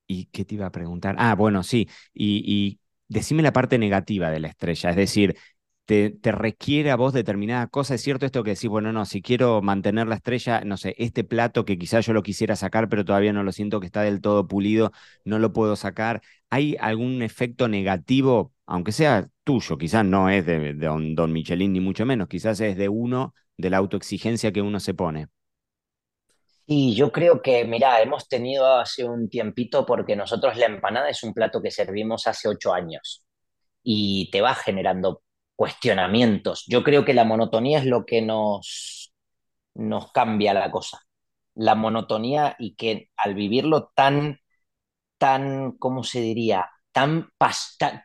y 0.09 0.27
¿qué 0.27 0.45
te 0.45 0.55
iba 0.57 0.66
a 0.66 0.73
preguntar? 0.73 1.14
Ah, 1.18 1.35
bueno, 1.37 1.62
sí, 1.62 1.88
y, 2.14 2.42
y 2.47 2.81
decime 3.09 3.42
la 3.42 3.53
parte 3.53 3.79
negativa 3.79 4.31
de 4.31 4.40
la 4.40 4.49
estrella, 4.49 4.90
es 4.90 4.97
decir, 4.97 5.37
te, 5.87 6.18
requiere 6.33 6.90
a 6.90 6.97
vos 6.97 7.12
determinada 7.12 7.66
cosa. 7.66 7.94
Es 7.94 8.03
cierto 8.03 8.27
esto 8.27 8.42
que 8.42 8.51
decís, 8.51 8.68
bueno, 8.68 8.92
no, 8.92 9.05
si 9.05 9.23
quiero 9.23 9.62
mantener 9.62 10.07
la 10.07 10.16
estrella, 10.16 10.62
no 10.64 10.77
sé, 10.77 10.94
este 10.99 11.25
plato 11.25 11.64
que 11.64 11.79
quizás 11.79 12.07
yo 12.07 12.12
lo 12.12 12.23
quisiera 12.23 12.57
sacar, 12.57 12.88
pero 12.88 13.05
todavía 13.05 13.33
no 13.33 13.42
lo 13.42 13.53
siento 13.53 13.81
que 13.81 13.87
está 13.87 14.03
del 14.03 14.20
todo 14.20 14.49
pulido, 14.49 14.92
no 15.25 15.38
lo 15.38 15.53
puedo 15.53 15.77
sacar. 15.77 16.23
¿Hay 16.51 16.77
algún 16.81 17.23
efecto 17.23 17.68
negativo, 17.68 18.53
aunque 18.66 18.92
sea 18.92 19.29
tuyo, 19.44 19.77
quizás 19.79 20.05
no 20.05 20.31
es 20.31 20.47
de, 20.47 20.75
don, 20.75 21.14
don 21.14 21.33
Michelin 21.33 21.73
ni 21.73 21.81
mucho 21.81 22.07
menos, 22.07 22.29
quizás 22.29 22.61
es 22.61 22.77
de 22.77 22.88
uno, 22.88 23.35
de 23.57 23.70
la 23.70 23.79
autoexigencia 23.79 24.53
que 24.53 24.62
uno 24.62 24.81
se 24.81 24.94
pone? 24.94 25.29
Y 26.66 26.94
yo 26.94 27.12
creo 27.12 27.42
que, 27.42 27.66
mira, 27.66 28.01
hemos 28.01 28.27
tenido 28.27 28.79
hace 28.79 29.05
un 29.05 29.29
tiempito 29.29 29.85
porque 29.85 30.16
nosotros 30.16 30.57
la 30.57 30.64
empanada 30.64 31.11
es 31.11 31.23
un 31.23 31.35
plato 31.35 31.61
que 31.61 31.70
servimos 31.70 32.27
hace 32.27 32.49
ocho 32.49 32.73
años 32.73 33.23
y 33.83 34.31
te 34.31 34.40
va 34.40 34.55
generando 34.55 35.24
cuestionamientos. 35.57 36.64
Yo 36.67 36.83
creo 36.85 37.05
que 37.05 37.14
la 37.14 37.25
monotonía 37.25 37.79
es 37.79 37.87
lo 37.87 38.05
que 38.05 38.23
nos, 38.23 39.12
nos 39.75 40.12
cambia 40.12 40.55
la 40.55 40.71
cosa. 40.71 41.01
La 41.55 41.75
monotonía 41.75 42.57
y 42.59 42.75
que 42.75 43.11
al 43.17 43.35
vivirlo 43.35 43.93
tan, 43.95 44.40
tan, 45.19 45.73
¿cómo 45.79 46.05
se 46.05 46.21
diría? 46.21 46.71
Tan, 46.93 47.31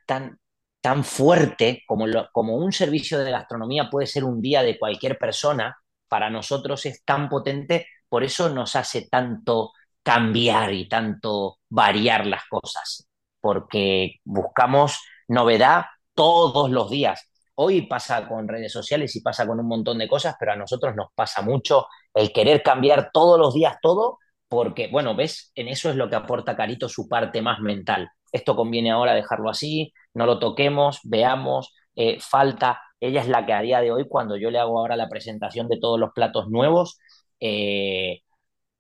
tan, 0.06 0.40
tan 0.82 1.04
fuerte 1.04 1.84
como, 1.88 2.06
como 2.32 2.56
un 2.58 2.72
servicio 2.72 3.20
de 3.20 3.32
gastronomía 3.32 3.90
puede 3.90 4.08
ser 4.08 4.24
un 4.24 4.42
día 4.42 4.64
de 4.64 4.80
cualquier 4.80 5.18
persona, 5.18 5.78
para 6.08 6.30
nosotros 6.30 6.86
es 6.86 7.04
tan 7.06 7.30
potente, 7.30 7.88
por 8.08 8.24
eso 8.24 8.50
nos 8.50 8.76
hace 8.76 9.08
tanto 9.10 9.72
cambiar 10.04 10.74
y 10.74 10.88
tanto 10.88 11.60
variar 11.70 12.26
las 12.26 12.44
cosas, 12.50 13.08
porque 13.42 14.16
buscamos 14.24 15.00
novedad 15.28 15.86
todos 16.14 16.72
los 16.72 16.90
días. 16.90 17.29
Hoy 17.62 17.82
pasa 17.88 18.26
con 18.28 18.48
redes 18.48 18.72
sociales 18.72 19.14
y 19.18 19.22
pasa 19.22 19.46
con 19.46 19.60
un 19.60 19.68
montón 19.68 19.98
de 19.98 20.08
cosas, 20.08 20.36
pero 20.40 20.54
a 20.54 20.56
nosotros 20.56 20.96
nos 20.96 21.08
pasa 21.14 21.42
mucho 21.42 21.88
el 22.14 22.32
querer 22.32 22.64
cambiar 22.64 23.10
todos 23.12 23.38
los 23.38 23.54
días 23.54 23.76
todo, 23.82 24.18
porque, 24.48 24.88
bueno, 24.88 25.14
ves, 25.16 25.52
en 25.56 25.68
eso 25.68 25.90
es 25.90 25.98
lo 25.98 26.10
que 26.10 26.16
aporta 26.16 26.56
Carito 26.56 26.88
su 26.88 27.10
parte 27.10 27.42
más 27.42 27.60
mental. 27.60 28.10
Esto 28.32 28.56
conviene 28.56 28.92
ahora 28.92 29.14
dejarlo 29.14 29.50
así, 29.50 29.92
no 30.14 30.26
lo 30.26 30.40
toquemos, 30.40 31.00
veamos, 31.04 31.74
eh, 31.96 32.18
falta. 32.22 32.82
Ella 33.02 33.22
es 33.22 33.28
la 33.28 33.46
que 33.46 33.54
a 33.54 33.62
día 33.62 33.82
de 33.82 33.92
hoy, 33.92 34.08
cuando 34.08 34.38
yo 34.38 34.52
le 34.52 34.60
hago 34.60 34.80
ahora 34.80 34.96
la 34.96 35.10
presentación 35.10 35.68
de 35.68 35.80
todos 35.80 36.00
los 36.00 36.12
platos 36.14 36.48
nuevos, 36.50 36.98
eh, 37.42 38.22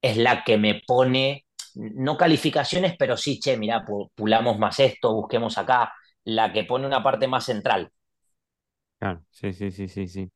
es 0.01 0.17
la 0.17 0.43
que 0.45 0.57
me 0.57 0.81
pone, 0.87 1.45
no 1.75 2.17
calificaciones, 2.17 2.95
pero 2.97 3.17
sí, 3.17 3.39
che, 3.41 3.57
mira, 3.57 3.83
pulamos 4.15 4.57
más 4.59 4.79
esto, 4.79 5.13
busquemos 5.13 5.57
acá, 5.57 5.93
la 6.23 6.53
que 6.53 6.63
pone 6.63 6.87
una 6.87 7.03
parte 7.03 7.27
más 7.27 7.45
central. 7.45 7.91
Claro, 8.99 9.23
sí, 9.31 9.53
sí, 9.53 9.71
sí, 9.71 9.87
sí, 9.87 10.07
sí. 10.07 10.29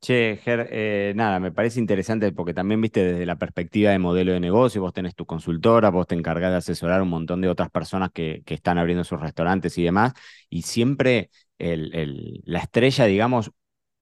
Che, 0.00 0.38
Ger, 0.44 0.68
eh, 0.72 1.12
nada, 1.16 1.40
me 1.40 1.52
parece 1.52 1.80
interesante 1.80 2.32
porque 2.32 2.54
también 2.54 2.80
viste 2.80 3.04
desde 3.04 3.26
la 3.26 3.36
perspectiva 3.36 3.92
de 3.92 3.98
modelo 4.00 4.32
de 4.32 4.40
negocio, 4.40 4.82
vos 4.82 4.92
tenés 4.94 5.14
tu 5.14 5.26
consultora, 5.26 5.90
vos 5.90 6.06
te 6.08 6.14
encargás 6.16 6.52
de 6.52 6.58
asesorar 6.58 7.02
un 7.02 7.10
montón 7.10 7.40
de 7.40 7.48
otras 7.48 7.70
personas 7.70 8.10
que, 8.12 8.42
están 8.46 8.78
abriendo 8.78 9.04
sus 9.04 9.20
restaurantes 9.20 9.78
y 9.78 9.84
demás, 9.84 10.14
y 10.50 10.62
siempre 10.62 11.30
la 11.58 12.58
estrella, 12.60 13.06
digamos, 13.06 13.52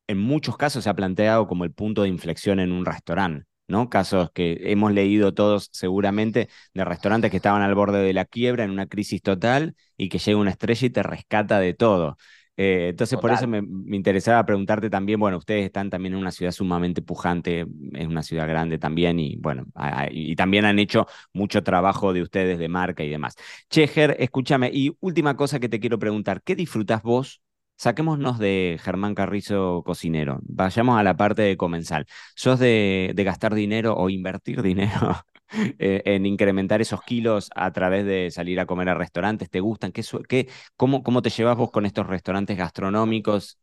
en 0.09 0.19
muchos 0.19 0.57
casos 0.57 0.85
se 0.85 0.91
ha 0.91 0.95
planteado 0.95 1.47
como 1.47 1.65
el 1.65 1.73
punto 1.73 2.03
de 2.03 2.09
inflexión 2.09 2.61
en 2.61 2.73
un 2.73 2.85
restaurante. 2.87 3.47
¿no? 3.69 3.89
Casos 3.89 4.31
que 4.33 4.59
hemos 4.73 4.93
leído 4.93 5.33
todos 5.35 5.69
seguramente 5.73 6.49
de 6.75 6.85
restaurantes 6.85 7.31
que 7.31 7.37
estaban 7.39 7.63
al 7.63 7.75
borde 7.75 8.01
de 8.03 8.13
la 8.13 8.25
quiebra, 8.25 8.65
en 8.65 8.71
una 8.73 8.87
crisis 8.87 9.23
total, 9.23 9.77
y 9.97 10.09
que 10.09 10.19
llega 10.19 10.39
una 10.39 10.51
estrella 10.51 10.87
y 10.87 10.91
te 10.91 11.03
rescata 11.05 11.61
de 11.61 11.75
todo. 11.75 12.17
Eh, 12.63 12.89
entonces, 12.91 13.19
por 13.19 13.33
eso 13.33 13.47
me, 13.47 13.63
interesaba 13.97 14.45
preguntarte 14.45 14.91
también, 14.91 15.19
bueno, 15.19 15.39
ustedes 15.39 15.65
están 15.65 15.89
también 15.89 16.13
en 16.13 16.21
una 16.21 16.31
ciudad 16.31 16.53
sumamente 16.53 17.01
pujante, 17.01 17.65
es 17.95 18.07
una 18.07 18.23
ciudad 18.23 18.47
grande 18.47 18.77
también, 18.77 19.19
y 19.19 19.37
bueno, 19.37 19.65
y 20.11 20.37
también 20.37 20.67
han 20.67 20.79
hecho 20.79 21.07
mucho 21.33 21.63
trabajo 21.63 22.13
de 22.13 22.21
ustedes 22.21 22.59
de 22.59 22.69
marca 22.69 23.03
y 23.03 23.09
demás. 23.09 23.37
Cheger, 23.71 24.15
escúchame, 24.19 24.71
y 24.75 24.95
última 25.01 25.39
cosa 25.39 25.59
que 25.59 25.71
te 25.71 25.81
quiero 25.81 25.99
preguntar, 25.99 26.43
¿qué 26.43 26.55
disfrutas 26.55 27.03
vos? 27.03 27.41
Saquémonos 27.79 28.39
de 28.39 28.79
Germán 28.83 29.15
Carrizo 29.15 29.83
cocinero, 29.83 30.41
vayamos 30.43 30.99
a 31.01 31.03
la 31.03 31.17
parte 31.17 31.41
de 31.41 31.57
comensal. 31.57 32.05
¿Sos 32.35 32.59
de, 32.59 33.13
de 33.15 33.25
gastar 33.25 33.55
dinero 33.55 33.95
o 33.97 34.11
invertir 34.11 34.61
dinero 34.63 35.25
en 35.79 36.27
incrementar 36.27 36.81
esos 36.81 37.03
kilos 37.03 37.51
a 37.55 37.73
través 37.73 38.05
de 38.05 38.31
salir 38.31 38.61
a 38.61 38.67
comer 38.67 38.89
a 38.89 38.95
restaurantes? 38.95 39.51
¿Te 39.51 39.61
gustan? 39.61 39.93
¿Qué, 39.93 40.03
qué, 40.29 40.49
cómo, 40.77 41.03
¿Cómo 41.03 41.23
te 41.23 41.31
llevas 41.31 41.57
vos 41.57 41.71
con 41.71 41.87
estos 41.87 42.07
restaurantes 42.07 42.57
gastronómicos? 42.57 43.59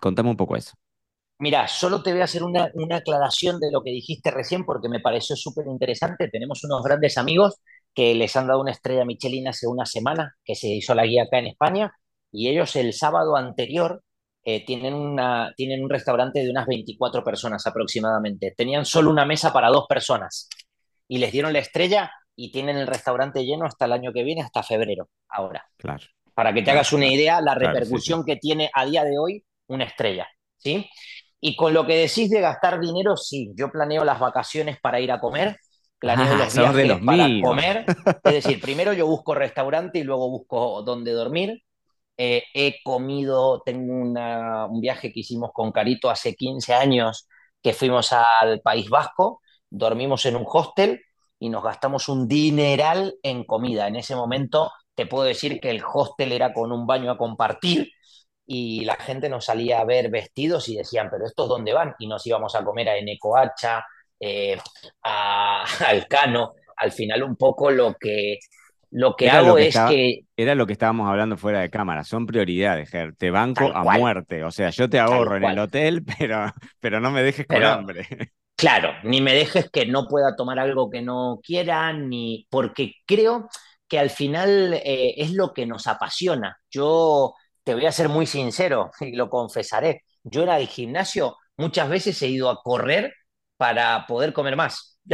Contame 0.00 0.30
un 0.30 0.36
poco 0.36 0.56
eso. 0.56 0.74
Mira, 1.38 1.66
solo 1.66 2.02
te 2.02 2.12
voy 2.12 2.20
a 2.20 2.24
hacer 2.24 2.44
una, 2.44 2.70
una 2.74 2.96
aclaración 2.98 3.58
de 3.58 3.72
lo 3.72 3.82
que 3.82 3.90
dijiste 3.90 4.30
recién 4.30 4.64
porque 4.64 4.88
me 4.88 5.00
pareció 5.00 5.34
súper 5.34 5.66
interesante. 5.66 6.28
Tenemos 6.28 6.62
unos 6.64 6.84
grandes 6.84 7.18
amigos 7.18 7.56
que 7.94 8.14
les 8.14 8.36
han 8.36 8.46
dado 8.46 8.60
una 8.60 8.70
estrella 8.70 9.04
Michelin 9.04 9.48
hace 9.48 9.66
una 9.66 9.84
semana, 9.84 10.36
que 10.44 10.54
se 10.54 10.68
hizo 10.68 10.94
la 10.94 11.04
guía 11.04 11.24
acá 11.24 11.38
en 11.38 11.48
España, 11.48 11.92
y 12.30 12.48
ellos 12.48 12.76
el 12.76 12.92
sábado 12.92 13.36
anterior 13.36 14.02
eh, 14.44 14.64
tienen, 14.64 14.94
una, 14.94 15.52
tienen 15.56 15.82
un 15.82 15.90
restaurante 15.90 16.40
de 16.42 16.50
unas 16.50 16.66
24 16.66 17.24
personas 17.24 17.66
aproximadamente. 17.66 18.54
Tenían 18.56 18.84
solo 18.84 19.10
una 19.10 19.24
mesa 19.26 19.52
para 19.52 19.68
dos 19.68 19.86
personas 19.88 20.48
y 21.12 21.18
les 21.18 21.30
dieron 21.30 21.52
la 21.52 21.58
estrella 21.58 22.10
y 22.34 22.50
tienen 22.50 22.78
el 22.78 22.86
restaurante 22.86 23.44
lleno 23.44 23.66
hasta 23.66 23.84
el 23.84 23.92
año 23.92 24.14
que 24.14 24.22
viene, 24.24 24.40
hasta 24.40 24.62
febrero, 24.62 25.10
ahora. 25.28 25.62
Claro. 25.76 26.02
Para 26.32 26.54
que 26.54 26.62
te 26.62 26.70
hagas 26.70 26.94
una 26.94 27.06
idea, 27.06 27.42
la 27.42 27.54
repercusión 27.54 28.24
que 28.24 28.36
tiene 28.36 28.70
a 28.72 28.86
día 28.86 29.04
de 29.04 29.18
hoy 29.18 29.44
una 29.66 29.84
estrella, 29.84 30.26
¿sí? 30.56 30.88
Y 31.38 31.54
con 31.54 31.74
lo 31.74 31.86
que 31.86 31.96
decís 31.96 32.30
de 32.30 32.40
gastar 32.40 32.80
dinero, 32.80 33.18
sí, 33.18 33.52
yo 33.54 33.70
planeo 33.70 34.06
las 34.06 34.18
vacaciones 34.20 34.78
para 34.80 35.00
ir 35.00 35.12
a 35.12 35.20
comer, 35.20 35.58
planeo 35.98 36.34
los 36.34 36.56
viajes 36.56 36.98
para 37.04 37.28
comer. 37.42 37.84
Es 38.24 38.32
decir, 38.32 38.58
primero 38.58 38.94
yo 38.94 39.06
busco 39.06 39.34
restaurante 39.34 39.98
y 39.98 40.04
luego 40.04 40.30
busco 40.30 40.80
dónde 40.80 41.12
dormir. 41.12 41.62
Eh, 42.16 42.44
he 42.54 42.82
comido, 42.82 43.60
tengo 43.66 43.92
un 43.92 44.80
viaje 44.80 45.12
que 45.12 45.20
hicimos 45.20 45.50
con 45.52 45.72
Carito 45.72 46.08
hace 46.08 46.34
15 46.34 46.72
años, 46.72 47.28
que 47.62 47.74
fuimos 47.74 48.14
al 48.14 48.62
País 48.62 48.88
Vasco, 48.88 49.41
dormimos 49.72 50.26
en 50.26 50.36
un 50.36 50.44
hostel 50.46 51.00
y 51.38 51.48
nos 51.48 51.64
gastamos 51.64 52.08
un 52.08 52.28
dineral 52.28 53.14
en 53.22 53.44
comida. 53.44 53.88
En 53.88 53.96
ese 53.96 54.14
momento 54.14 54.70
te 54.94 55.06
puedo 55.06 55.24
decir 55.24 55.58
que 55.60 55.70
el 55.70 55.82
hostel 55.82 56.32
era 56.32 56.52
con 56.52 56.70
un 56.70 56.86
baño 56.86 57.10
a 57.10 57.18
compartir 57.18 57.90
y 58.46 58.84
la 58.84 58.96
gente 58.96 59.28
nos 59.28 59.46
salía 59.46 59.80
a 59.80 59.84
ver 59.84 60.10
vestidos 60.10 60.68
y 60.68 60.76
decían, 60.76 61.08
pero 61.10 61.26
¿estos 61.26 61.48
dónde 61.48 61.72
van? 61.72 61.94
Y 61.98 62.06
nos 62.06 62.26
íbamos 62.26 62.54
a 62.54 62.64
comer 62.64 62.90
a 62.90 62.96
Enecoacha, 62.96 63.84
eh, 64.20 64.58
a 65.02 65.64
Alcano. 65.88 66.52
Al 66.76 66.92
final 66.92 67.22
un 67.22 67.36
poco 67.36 67.70
lo 67.70 67.94
que 67.94 68.38
lo 68.90 69.16
que 69.16 69.30
hago 69.30 69.56
es 69.56 69.74
que. 69.88 70.20
Era 70.36 70.54
lo 70.54 70.66
que 70.66 70.74
estábamos 70.74 71.08
hablando 71.08 71.38
fuera 71.38 71.60
de 71.60 71.70
cámara. 71.70 72.04
Son 72.04 72.26
prioridades, 72.26 72.90
Ger. 72.90 73.14
Te 73.16 73.30
banco 73.30 73.72
a 73.74 73.84
muerte. 73.84 74.44
O 74.44 74.50
sea, 74.50 74.68
yo 74.68 74.90
te 74.90 74.98
ahorro 74.98 75.36
en 75.36 75.44
el 75.44 75.58
hotel, 75.58 76.04
pero, 76.18 76.52
pero 76.78 77.00
no 77.00 77.10
me 77.10 77.22
dejes 77.22 77.46
con 77.46 77.62
hambre. 77.62 78.06
Claro, 78.62 78.94
ni 79.02 79.20
me 79.20 79.34
dejes 79.34 79.68
que 79.72 79.86
no 79.86 80.06
pueda 80.06 80.36
tomar 80.36 80.60
algo 80.60 80.88
que 80.88 81.02
no 81.02 81.40
quiera, 81.42 81.92
ni. 81.92 82.46
Porque 82.48 82.92
creo 83.04 83.48
que 83.88 83.98
al 83.98 84.08
final 84.08 84.74
eh, 84.74 85.14
es 85.16 85.32
lo 85.32 85.52
que 85.52 85.66
nos 85.66 85.88
apasiona. 85.88 86.56
Yo 86.70 87.34
te 87.64 87.74
voy 87.74 87.86
a 87.86 87.90
ser 87.90 88.08
muy 88.08 88.24
sincero 88.24 88.92
y 89.00 89.16
lo 89.16 89.28
confesaré. 89.28 90.04
Yo 90.22 90.44
era 90.44 90.58
del 90.58 90.68
gimnasio, 90.68 91.38
muchas 91.56 91.88
veces 91.88 92.22
he 92.22 92.28
ido 92.28 92.48
a 92.50 92.62
correr 92.62 93.12
para 93.56 94.06
poder 94.06 94.32
comer 94.32 94.54
más. 94.54 94.96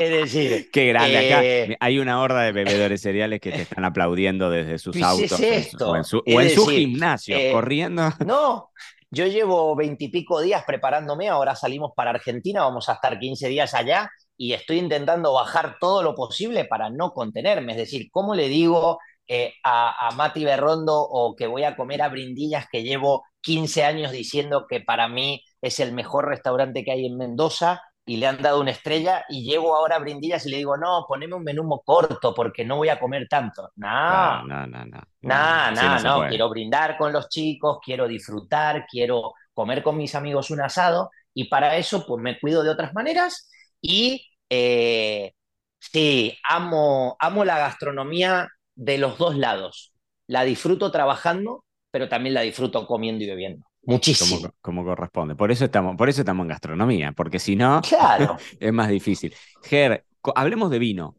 es 0.00 0.10
decir, 0.10 0.70
qué 0.72 0.88
grande. 0.88 1.18
Acá 1.18 1.44
eh, 1.44 1.76
hay 1.78 2.00
una 2.00 2.20
horda 2.20 2.42
de 2.42 2.50
bebedores 2.50 3.00
cereales 3.00 3.38
que 3.40 3.52
te 3.52 3.62
están 3.62 3.84
aplaudiendo 3.84 4.50
desde 4.50 4.78
sus 4.78 5.00
autos 5.00 5.40
o 5.80 5.96
en 5.96 6.04
su, 6.50 6.66
gimnasio, 6.66 7.36
eh, 7.36 7.52
corriendo. 7.52 8.12
No, 8.26 8.72
yo 9.14 9.26
llevo 9.26 9.74
veintipico 9.76 10.40
días 10.40 10.64
preparándome, 10.66 11.28
ahora 11.28 11.56
salimos 11.56 11.92
para 11.96 12.10
Argentina, 12.10 12.62
vamos 12.62 12.88
a 12.88 12.94
estar 12.94 13.18
15 13.18 13.48
días 13.48 13.74
allá 13.74 14.10
y 14.36 14.52
estoy 14.52 14.78
intentando 14.78 15.32
bajar 15.32 15.76
todo 15.80 16.02
lo 16.02 16.14
posible 16.14 16.64
para 16.64 16.90
no 16.90 17.12
contenerme. 17.12 17.72
Es 17.72 17.78
decir, 17.78 18.08
¿cómo 18.10 18.34
le 18.34 18.48
digo 18.48 18.98
eh, 19.28 19.54
a, 19.64 20.08
a 20.08 20.10
Mati 20.12 20.44
Berrondo 20.44 21.00
o 21.00 21.34
que 21.36 21.46
voy 21.46 21.64
a 21.64 21.76
comer 21.76 22.02
a 22.02 22.08
Brindillas 22.08 22.66
que 22.70 22.82
llevo 22.82 23.24
15 23.40 23.84
años 23.84 24.12
diciendo 24.12 24.66
que 24.68 24.80
para 24.80 25.08
mí 25.08 25.42
es 25.62 25.80
el 25.80 25.92
mejor 25.92 26.28
restaurante 26.28 26.84
que 26.84 26.92
hay 26.92 27.06
en 27.06 27.16
Mendoza 27.16 27.80
y 28.06 28.18
le 28.18 28.26
han 28.26 28.40
dado 28.40 28.60
una 28.60 28.70
estrella 28.70 29.24
y 29.28 29.44
llego 29.44 29.74
ahora 29.74 29.96
a 29.96 29.98
Brindillas 29.98 30.44
y 30.46 30.50
le 30.50 30.58
digo, 30.58 30.76
no, 30.76 31.06
poneme 31.08 31.34
un 31.34 31.42
menú 31.42 31.68
corto 31.84 32.34
porque 32.34 32.64
no 32.64 32.76
voy 32.76 32.90
a 32.90 33.00
comer 33.00 33.26
tanto. 33.28 33.70
No, 33.76 34.44
no, 34.44 34.66
no, 34.66 34.84
no. 34.84 35.00
No, 35.22 35.70
no, 35.70 35.98
no, 36.00 36.28
quiero 36.28 36.50
brindar 36.50 36.98
con 36.98 37.12
los 37.12 37.28
chicos, 37.30 37.78
quiero 37.82 38.06
disfrutar, 38.06 38.86
quiero 38.86 39.32
comer 39.54 39.82
con 39.82 39.96
mis 39.96 40.14
amigos 40.14 40.50
un 40.50 40.60
asado 40.60 41.10
y 41.32 41.44
para 41.48 41.76
eso 41.76 42.04
pues 42.06 42.22
me 42.22 42.38
cuido 42.38 42.62
de 42.62 42.70
otras 42.70 42.92
maneras 42.92 43.50
y 43.80 44.26
eh, 44.50 45.32
sí, 45.78 46.36
amo, 46.48 47.16
amo 47.18 47.44
la 47.44 47.58
gastronomía 47.58 48.48
de 48.74 48.98
los 48.98 49.16
dos 49.18 49.36
lados. 49.36 49.92
La 50.26 50.44
disfruto 50.44 50.90
trabajando, 50.90 51.64
pero 51.90 52.08
también 52.08 52.34
la 52.34 52.42
disfruto 52.42 52.86
comiendo 52.86 53.24
y 53.24 53.28
bebiendo. 53.28 53.66
Muchísimo. 53.86 54.50
Como, 54.60 54.84
corresponde. 54.84 55.34
Por 55.34 55.50
eso, 55.50 55.66
estamos, 55.66 55.96
por 55.96 56.08
eso 56.08 56.22
estamos 56.22 56.44
en 56.44 56.48
gastronomía, 56.48 57.12
porque 57.12 57.38
si 57.38 57.56
no, 57.56 57.80
claro. 57.82 58.36
es 58.60 58.72
más 58.72 58.88
difícil. 58.88 59.34
Ger, 59.62 60.04
hablemos 60.34 60.70
de 60.70 60.78
vino, 60.78 61.16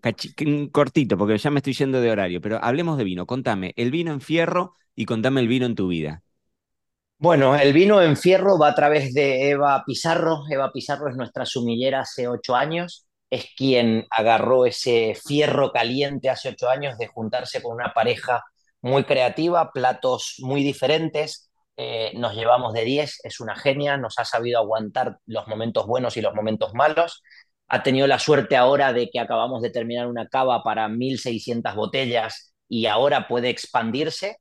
cortito, 0.71 1.17
porque 1.17 1.37
ya 1.37 1.51
me 1.51 1.59
estoy 1.59 1.73
yendo 1.73 2.01
de 2.01 2.11
horario, 2.11 2.41
pero 2.41 2.63
hablemos 2.63 2.97
de 2.97 3.03
vino. 3.03 3.25
Contame, 3.25 3.73
el 3.75 3.91
vino 3.91 4.11
en 4.11 4.21
fierro 4.21 4.75
y 4.95 5.05
contame 5.05 5.41
el 5.41 5.47
vino 5.47 5.65
en 5.65 5.75
tu 5.75 5.87
vida. 5.87 6.23
Bueno, 7.17 7.55
el 7.55 7.71
vino 7.71 8.01
en 8.01 8.17
fierro 8.17 8.59
va 8.59 8.69
a 8.69 8.75
través 8.75 9.13
de 9.13 9.49
Eva 9.49 9.83
Pizarro. 9.85 10.43
Eva 10.49 10.71
Pizarro 10.71 11.09
es 11.09 11.15
nuestra 11.15 11.45
sumillera 11.45 12.01
hace 12.01 12.27
ocho 12.27 12.55
años. 12.55 13.07
Es 13.29 13.47
quien 13.55 14.05
agarró 14.09 14.65
ese 14.65 15.15
fierro 15.25 15.71
caliente 15.71 16.29
hace 16.29 16.49
ocho 16.49 16.69
años 16.69 16.97
de 16.97 17.07
juntarse 17.07 17.61
con 17.61 17.73
una 17.73 17.93
pareja 17.93 18.43
muy 18.81 19.05
creativa, 19.05 19.71
platos 19.71 20.35
muy 20.39 20.61
diferentes 20.63 21.49
eh, 21.77 22.13
nos 22.15 22.35
llevamos 22.35 22.73
de 22.73 22.85
10, 22.85 23.19
es 23.23 23.39
una 23.39 23.55
genia, 23.55 23.97
nos 23.97 24.17
ha 24.17 24.25
sabido 24.25 24.59
aguantar 24.59 25.19
los 25.25 25.47
momentos 25.47 25.85
buenos 25.85 26.15
y 26.17 26.21
los 26.21 26.33
momentos 26.33 26.73
malos. 26.73 27.21
Ha 27.67 27.83
tenido 27.83 28.07
la 28.07 28.19
suerte 28.19 28.55
ahora 28.55 28.93
de 28.93 29.09
que 29.09 29.19
acabamos 29.19 29.61
de 29.61 29.71
terminar 29.71 30.07
una 30.07 30.27
cava 30.27 30.63
para 30.63 30.87
1.600 30.87 31.75
botellas 31.75 32.53
y 32.69 32.85
ahora 32.85 33.27
puede 33.27 33.49
expandirse. 33.49 34.37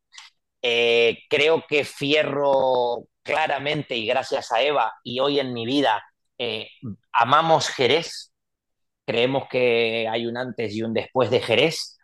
Eh, 0.62 1.18
creo 1.28 1.64
que 1.68 1.84
Fierro 1.84 3.06
claramente 3.22 3.96
y 3.96 4.06
gracias 4.06 4.52
a 4.52 4.62
Eva 4.62 4.92
y 5.02 5.20
hoy 5.20 5.40
en 5.40 5.52
mi 5.52 5.66
vida 5.66 6.04
eh, 6.38 6.68
amamos 7.12 7.68
Jerez. 7.68 8.32
Creemos 9.06 9.48
que 9.50 10.08
hay 10.10 10.26
un 10.26 10.36
antes 10.36 10.74
y 10.74 10.82
un 10.82 10.94
después 10.94 11.30
de 11.30 11.40
Jerez. 11.40 11.98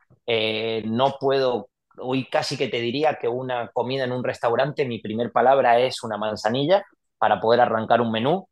no 0.85 1.16
puedo 1.21 1.71
hoy 2.03 2.29
casi 2.29 2.57
que 2.57 2.69
te 2.69 2.81
diría 2.81 3.19
que 3.21 3.29
una 3.29 3.71
comida 3.73 4.05
en 4.05 4.13
un 4.13 4.25
restaurante, 4.25 4.87
mi 4.87 5.01
primer 5.01 5.33
palabra 5.33 5.81
es 5.81 6.03
una 6.03 6.19
manzanilla 6.19 6.85
para 7.19 7.41
poder 7.41 7.61
arrancar 7.61 8.01
un 8.01 8.13
menú. 8.13 8.49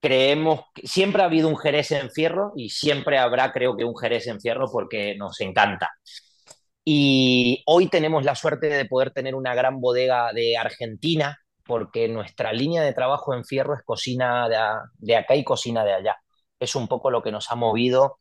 Creemos 0.00 0.62
que 0.74 0.86
siempre 0.86 1.22
ha 1.22 1.26
habido 1.26 1.48
un 1.48 1.58
Jerez 1.58 1.92
en 1.92 2.10
fierro 2.10 2.52
y 2.56 2.70
siempre 2.70 3.18
habrá, 3.18 3.52
creo 3.52 3.76
que, 3.76 3.84
un 3.84 3.96
Jerez 3.96 4.26
en 4.28 4.40
fierro 4.40 4.66
porque 4.72 5.16
nos 5.16 5.40
encanta. 5.40 5.90
Y 6.84 7.62
hoy 7.66 7.88
tenemos 7.88 8.24
la 8.24 8.34
suerte 8.34 8.68
de 8.68 8.84
poder 8.86 9.12
tener 9.12 9.34
una 9.34 9.54
gran 9.54 9.80
bodega 9.80 10.32
de 10.32 10.56
Argentina, 10.56 11.38
porque 11.66 12.08
nuestra 12.08 12.52
línea 12.52 12.82
de 12.82 12.94
trabajo 12.94 13.34
en 13.34 13.44
fierro 13.44 13.74
es 13.74 13.82
cocina 13.84 14.48
de, 14.48 14.56
de 14.98 15.16
acá 15.16 15.36
y 15.36 15.44
cocina 15.44 15.84
de 15.84 15.92
allá. 15.92 16.16
Es 16.58 16.74
un 16.74 16.88
poco 16.88 17.10
lo 17.10 17.22
que 17.22 17.32
nos 17.32 17.50
ha 17.52 17.56
movido 17.56 18.20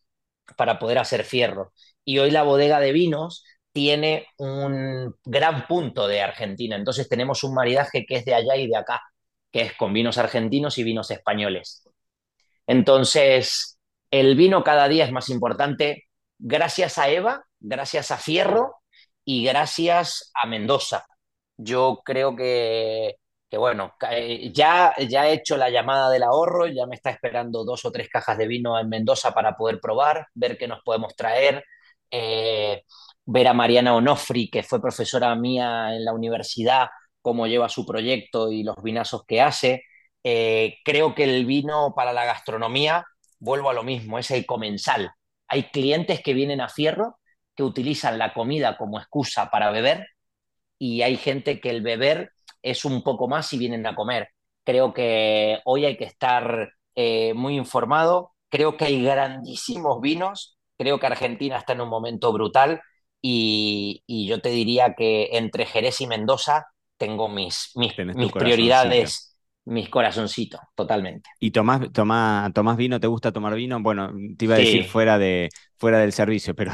para 0.57 0.79
poder 0.79 0.99
hacer 0.99 1.23
fierro. 1.23 1.73
Y 2.05 2.19
hoy 2.19 2.31
la 2.31 2.43
bodega 2.43 2.79
de 2.79 2.91
vinos 2.91 3.43
tiene 3.77 4.25
un 4.37 5.15
gran 5.23 5.67
punto 5.67 6.07
de 6.07 6.19
Argentina. 6.19 6.75
Entonces 6.75 7.07
tenemos 7.07 7.43
un 7.43 7.53
maridaje 7.53 8.07
que 8.07 8.15
es 8.15 8.25
de 8.25 8.33
allá 8.33 8.55
y 8.55 8.65
de 8.67 8.75
acá, 8.75 9.03
que 9.51 9.61
es 9.61 9.73
con 9.75 9.93
vinos 9.93 10.17
argentinos 10.17 10.79
y 10.79 10.83
vinos 10.83 11.11
españoles. 11.11 11.87
Entonces, 12.65 13.77
el 14.09 14.35
vino 14.35 14.63
cada 14.63 14.87
día 14.87 15.05
es 15.05 15.11
más 15.11 15.29
importante 15.29 16.05
gracias 16.39 16.97
a 16.97 17.09
Eva, 17.09 17.45
gracias 17.59 18.09
a 18.09 18.17
Fierro 18.17 18.77
y 19.23 19.43
gracias 19.45 20.31
a 20.33 20.47
Mendoza. 20.47 21.05
Yo 21.55 22.01
creo 22.03 22.35
que, 22.35 23.17
bueno, 23.51 23.93
eh, 24.09 24.51
ya, 24.51 24.95
ya 25.07 25.27
he 25.27 25.33
hecho 25.33 25.55
la 25.55 25.69
llamada 25.69 26.09
del 26.09 26.23
ahorro, 26.23 26.65
ya 26.65 26.87
me 26.87 26.95
está 26.95 27.11
esperando 27.11 27.63
dos 27.63 27.85
o 27.85 27.91
tres 27.91 28.09
cajas 28.09 28.39
de 28.39 28.47
vino 28.47 28.79
en 28.79 28.89
Mendoza 28.89 29.35
para 29.35 29.55
poder 29.55 29.79
probar, 29.79 30.29
ver 30.33 30.57
qué 30.57 30.67
nos 30.67 30.81
podemos 30.81 31.15
traer. 31.15 31.63
Eh, 32.09 32.81
ver 33.27 33.47
a 33.47 33.53
Mariana 33.53 33.95
Onofri, 33.95 34.49
que 34.49 34.63
fue 34.63 34.81
profesora 34.81 35.35
mía 35.35 35.93
en 35.95 36.05
la 36.05 36.13
universidad, 36.13 36.87
cómo 37.21 37.45
lleva 37.45 37.69
su 37.69 37.85
proyecto 37.85 38.51
y 38.51 38.63
los 38.63 38.77
vinazos 38.81 39.25
que 39.27 39.41
hace. 39.41 39.83
Eh, 40.23 40.77
creo 40.85 41.13
que 41.13 41.25
el 41.25 41.45
vino 41.45 41.93
para 41.95 42.13
la 42.13 42.25
gastronomía, 42.25 43.05
vuelvo 43.39 43.69
a 43.69 43.73
lo 43.73 43.83
mismo, 43.83 44.17
es 44.17 44.31
el 44.31 44.45
comensal. 44.45 45.11
Hay 45.49 45.63
clientes 45.71 46.21
que 46.23 46.33
vienen 46.33 46.61
a 46.61 46.69
Fierro 46.69 47.19
que 47.55 47.63
utilizan 47.63 48.17
la 48.17 48.33
comida 48.33 48.77
como 48.77 48.97
excusa 48.99 49.49
para 49.49 49.71
beber 49.71 50.07
y 50.79 51.01
hay 51.01 51.17
gente 51.17 51.59
que 51.59 51.69
el 51.69 51.81
beber 51.81 52.31
es 52.61 52.85
un 52.85 53.03
poco 53.03 53.27
más 53.27 53.47
si 53.47 53.57
vienen 53.57 53.85
a 53.87 53.95
comer. 53.95 54.29
Creo 54.63 54.93
que 54.93 55.59
hoy 55.65 55.85
hay 55.85 55.97
que 55.97 56.05
estar 56.05 56.71
eh, 56.95 57.33
muy 57.33 57.57
informado. 57.57 58.33
creo 58.49 58.77
que 58.77 58.85
hay 58.85 59.03
grandísimos 59.03 59.99
vinos, 60.01 60.57
creo 60.77 60.99
que 60.99 61.07
Argentina 61.07 61.57
está 61.57 61.73
en 61.73 61.81
un 61.81 61.89
momento 61.89 62.31
brutal 62.31 62.81
y, 63.21 64.03
y 64.05 64.27
yo 64.27 64.41
te 64.41 64.49
diría 64.49 64.93
que 64.95 65.29
entre 65.33 65.65
Jerez 65.65 66.01
y 66.01 66.07
Mendoza 66.07 66.67
tengo 66.97 67.29
mis, 67.29 67.71
mis, 67.75 67.93
mis 68.15 68.31
prioridades 68.31 69.27
mis 69.67 69.89
corazoncitos, 69.89 70.61
totalmente. 70.75 71.29
¿Y 71.41 71.51
tomás, 71.51 71.91
tomás, 71.91 72.53
tomás 72.53 72.77
vino? 72.77 73.01
¿Te 73.01 73.07
gusta 73.07 73.33
tomar 73.33 73.53
vino? 73.53 73.81
Bueno, 73.81 74.13
te 74.37 74.45
iba 74.45 74.55
a 74.55 74.59
decir 74.59 74.85
fuera, 74.85 75.17
de, 75.17 75.49
fuera 75.75 75.99
del 75.99 76.13
servicio, 76.13 76.55
pero 76.55 76.71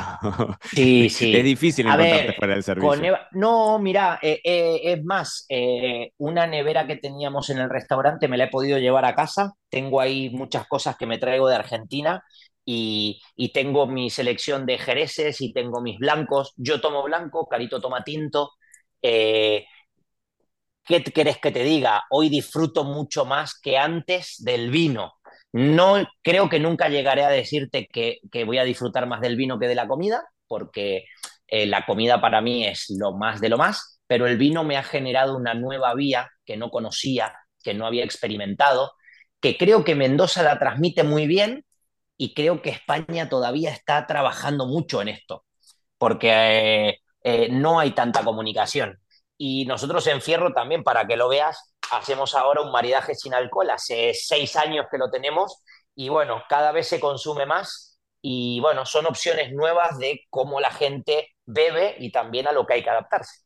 sí, 0.62 1.10
sí. 1.10 1.36
es 1.36 1.44
difícil 1.44 1.88
encontrarte 1.88 2.34
fuera 2.34 2.54
del 2.54 2.64
servicio. 2.64 3.18
No, 3.32 3.80
mira, 3.80 4.20
eh, 4.22 4.40
eh, 4.44 4.80
es 4.84 5.04
más, 5.04 5.48
eh, 5.50 6.12
una 6.18 6.46
nevera 6.46 6.86
que 6.86 6.98
teníamos 6.98 7.50
en 7.50 7.58
el 7.58 7.70
restaurante 7.70 8.28
me 8.28 8.38
la 8.38 8.44
he 8.44 8.50
podido 8.50 8.78
llevar 8.78 9.06
a 9.06 9.16
casa. 9.16 9.54
Tengo 9.70 10.00
ahí 10.00 10.30
muchas 10.30 10.68
cosas 10.68 10.96
que 10.96 11.08
me 11.08 11.18
traigo 11.18 11.48
de 11.48 11.56
Argentina 11.56 12.24
y, 12.66 13.22
tengo 13.54 13.88
mi 13.88 14.10
selección 14.10 14.66
de 14.66 14.78
jereces 14.78 15.42
y 15.42 15.54
tengo 15.54 15.82
mis 15.82 16.00
blancos. 16.00 16.54
Yo 16.58 16.82
tomo 16.82 17.04
blanco, 17.04 17.48
Carito 17.48 17.82
toma 17.82 18.04
tinto. 18.04 18.52
Eh, 19.02 19.66
¿qué 20.86 21.04
querés 21.04 21.38
que 21.40 21.52
te 21.52 21.64
diga? 21.64 22.04
Hoy 22.10 22.30
disfruto 22.30 22.84
mucho 22.84 23.26
más 23.26 23.60
que 23.60 23.78
antes 23.78 24.36
del 24.44 24.70
vino. 24.72 25.14
No 25.52 26.04
creo 26.22 26.50
que 26.50 26.60
nunca 26.60 26.90
llegaré 26.90 27.24
a 27.24 27.30
decirte 27.30 27.88
que, 27.88 28.20
voy 28.46 28.58
a 28.58 28.64
disfrutar 28.64 29.08
más 29.08 29.22
del 29.22 29.36
vino 29.36 29.60
que 29.60 29.68
de 29.68 29.76
la 29.76 29.88
comida, 29.88 30.24
porque 30.48 31.06
eh, 31.48 31.66
la 31.66 31.86
comida 31.86 32.22
para 32.22 32.42
mí 32.42 32.66
es 32.66 32.88
lo 32.90 33.14
más 33.14 33.42
de 33.42 33.50
lo 33.50 33.58
más, 33.58 34.00
pero 34.08 34.28
el 34.28 34.38
vino 34.38 34.64
me 34.64 34.78
ha 34.78 34.84
generado 34.84 35.38
una 35.38 35.54
nueva 35.54 35.94
vía 35.96 36.30
que 36.46 36.58
no 36.58 36.70
conocía, 36.70 37.34
que 37.64 37.74
no 37.74 37.86
había 37.86 38.04
experimentado, 38.04 38.94
que 39.40 39.58
creo 39.58 39.84
que 39.84 39.96
Mendoza 39.96 40.44
la 40.44 40.60
transmite 40.60 41.04
muy 41.04 41.28
bien 41.28 41.66
y 42.18 42.34
creo 42.34 42.62
que 42.62 42.70
España 42.70 43.30
todavía 43.30 43.72
está 43.72 44.06
trabajando 44.08 44.66
mucho 44.66 45.02
en 45.02 45.10
esto, 45.10 45.46
porque 45.98 46.30
eh, 46.32 47.00
eh, 47.24 47.50
no 47.50 47.80
hay 47.80 47.92
tanta 47.92 48.24
comunicación. 48.24 49.00
Y 49.38 49.66
nosotros 49.66 50.06
en 50.08 50.22
Fierro 50.22 50.54
también, 50.54 50.84
para 50.84 51.06
que 51.08 51.18
lo 51.18 51.28
veas, 51.28 51.74
hacemos 51.92 52.36
ahora 52.36 52.62
un 52.62 52.72
maridaje 52.72 53.16
sin 53.16 53.34
alcohol. 53.34 53.70
Hace 53.70 54.14
seis 54.14 54.56
años 54.56 54.86
que 54.90 54.98
lo 54.98 55.10
tenemos 55.10 55.64
y 55.96 56.10
bueno, 56.10 56.44
cada 56.50 56.72
vez 56.72 56.88
se 56.88 57.00
consume 57.00 57.46
más 57.46 58.00
y 58.22 58.60
bueno, 58.62 58.86
son 58.86 59.06
opciones 59.06 59.52
nuevas 59.52 59.98
de 59.98 60.22
cómo 60.30 60.60
la 60.60 60.72
gente 60.72 61.30
bebe 61.46 61.96
y 62.00 62.12
también 62.12 62.48
a 62.48 62.52
lo 62.52 62.66
que 62.66 62.76
hay 62.76 62.84
que 62.84 62.90
adaptarse. 62.90 63.42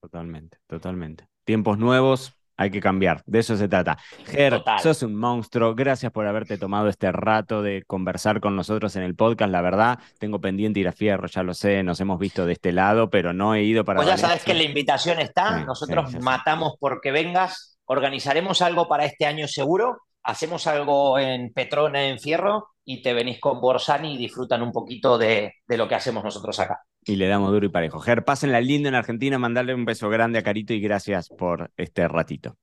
Totalmente, 0.00 0.58
totalmente. 0.66 1.26
Tiempos 1.44 1.78
nuevos, 1.78 2.32
hay 2.60 2.70
que 2.70 2.80
cambiar. 2.82 3.22
De 3.24 3.38
eso 3.38 3.56
se 3.56 3.68
trata. 3.68 3.96
Ger, 4.26 4.62
sos 4.82 5.02
un 5.02 5.14
monstruo. 5.14 5.74
Gracias 5.74 6.12
por 6.12 6.26
haberte 6.26 6.58
tomado 6.58 6.88
este 6.88 7.10
rato 7.10 7.62
de 7.62 7.84
conversar 7.86 8.38
con 8.40 8.54
nosotros 8.54 8.94
en 8.96 9.02
el 9.02 9.14
podcast. 9.14 9.50
La 9.50 9.62
verdad, 9.62 9.98
tengo 10.18 10.42
pendiente 10.42 10.78
ir 10.78 10.86
a 10.86 10.92
Fierro, 10.92 11.26
ya 11.26 11.42
lo 11.42 11.54
sé, 11.54 11.82
nos 11.82 11.98
hemos 12.00 12.18
visto 12.18 12.44
de 12.44 12.52
este 12.52 12.72
lado, 12.72 13.08
pero 13.08 13.32
no 13.32 13.54
he 13.54 13.62
ido 13.62 13.82
para. 13.86 13.96
Pues 13.96 14.08
ya 14.08 14.18
sabes 14.18 14.44
que 14.44 14.52
la 14.52 14.62
invitación 14.62 15.20
está. 15.20 15.64
nosotros 15.64 16.14
matamos 16.20 16.74
porque 16.78 17.10
vengas. 17.10 17.78
Organizaremos 17.86 18.60
algo 18.60 18.86
para 18.86 19.06
este 19.06 19.24
año 19.24 19.48
seguro. 19.48 20.02
Hacemos 20.22 20.66
algo 20.66 21.18
en 21.18 21.54
Petrona, 21.54 22.08
en 22.08 22.18
Fierro, 22.18 22.68
y 22.84 23.00
te 23.00 23.14
venís 23.14 23.40
con 23.40 23.58
Borsani 23.58 24.16
y 24.16 24.18
disfrutan 24.18 24.60
un 24.60 24.70
poquito 24.70 25.16
de, 25.16 25.54
de 25.66 25.76
lo 25.78 25.88
que 25.88 25.94
hacemos 25.94 26.22
nosotros 26.22 26.60
acá. 26.60 26.78
Y 27.04 27.16
le 27.16 27.28
damos 27.28 27.50
duro 27.50 27.66
y 27.66 27.70
parejo. 27.70 28.00
Ger, 28.00 28.24
la 28.42 28.60
linda 28.60 28.88
en 28.88 28.94
Argentina, 28.94 29.38
mandarle 29.38 29.74
un 29.74 29.84
beso 29.84 30.08
grande 30.08 30.38
a 30.38 30.42
Carito 30.42 30.72
y 30.74 30.80
gracias 30.80 31.28
por 31.28 31.70
este 31.76 32.06
ratito. 32.08 32.56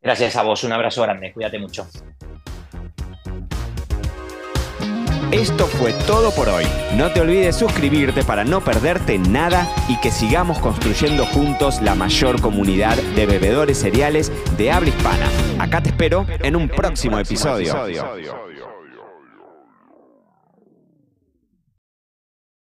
Gracias 0.00 0.36
a 0.36 0.42
vos, 0.42 0.64
un 0.64 0.72
abrazo 0.72 1.02
grande, 1.02 1.32
cuídate 1.32 1.58
mucho. 1.58 1.86
Esto 5.32 5.66
fue 5.66 5.94
todo 6.06 6.30
por 6.32 6.50
hoy. 6.50 6.64
No 6.94 7.10
te 7.10 7.22
olvides 7.22 7.56
suscribirte 7.56 8.22
para 8.22 8.44
no 8.44 8.60
perderte 8.60 9.16
nada 9.18 9.66
y 9.88 9.98
que 10.00 10.10
sigamos 10.10 10.58
construyendo 10.58 11.24
juntos 11.24 11.80
la 11.80 11.94
mayor 11.94 12.38
comunidad 12.42 12.98
de 12.98 13.24
bebedores 13.24 13.78
cereales 13.78 14.30
de 14.58 14.70
habla 14.70 14.90
hispana. 14.90 15.30
Acá 15.58 15.82
te 15.82 15.88
espero 15.88 16.26
en 16.40 16.54
un 16.54 16.68
próximo 16.68 17.18
episodio. 17.18 17.74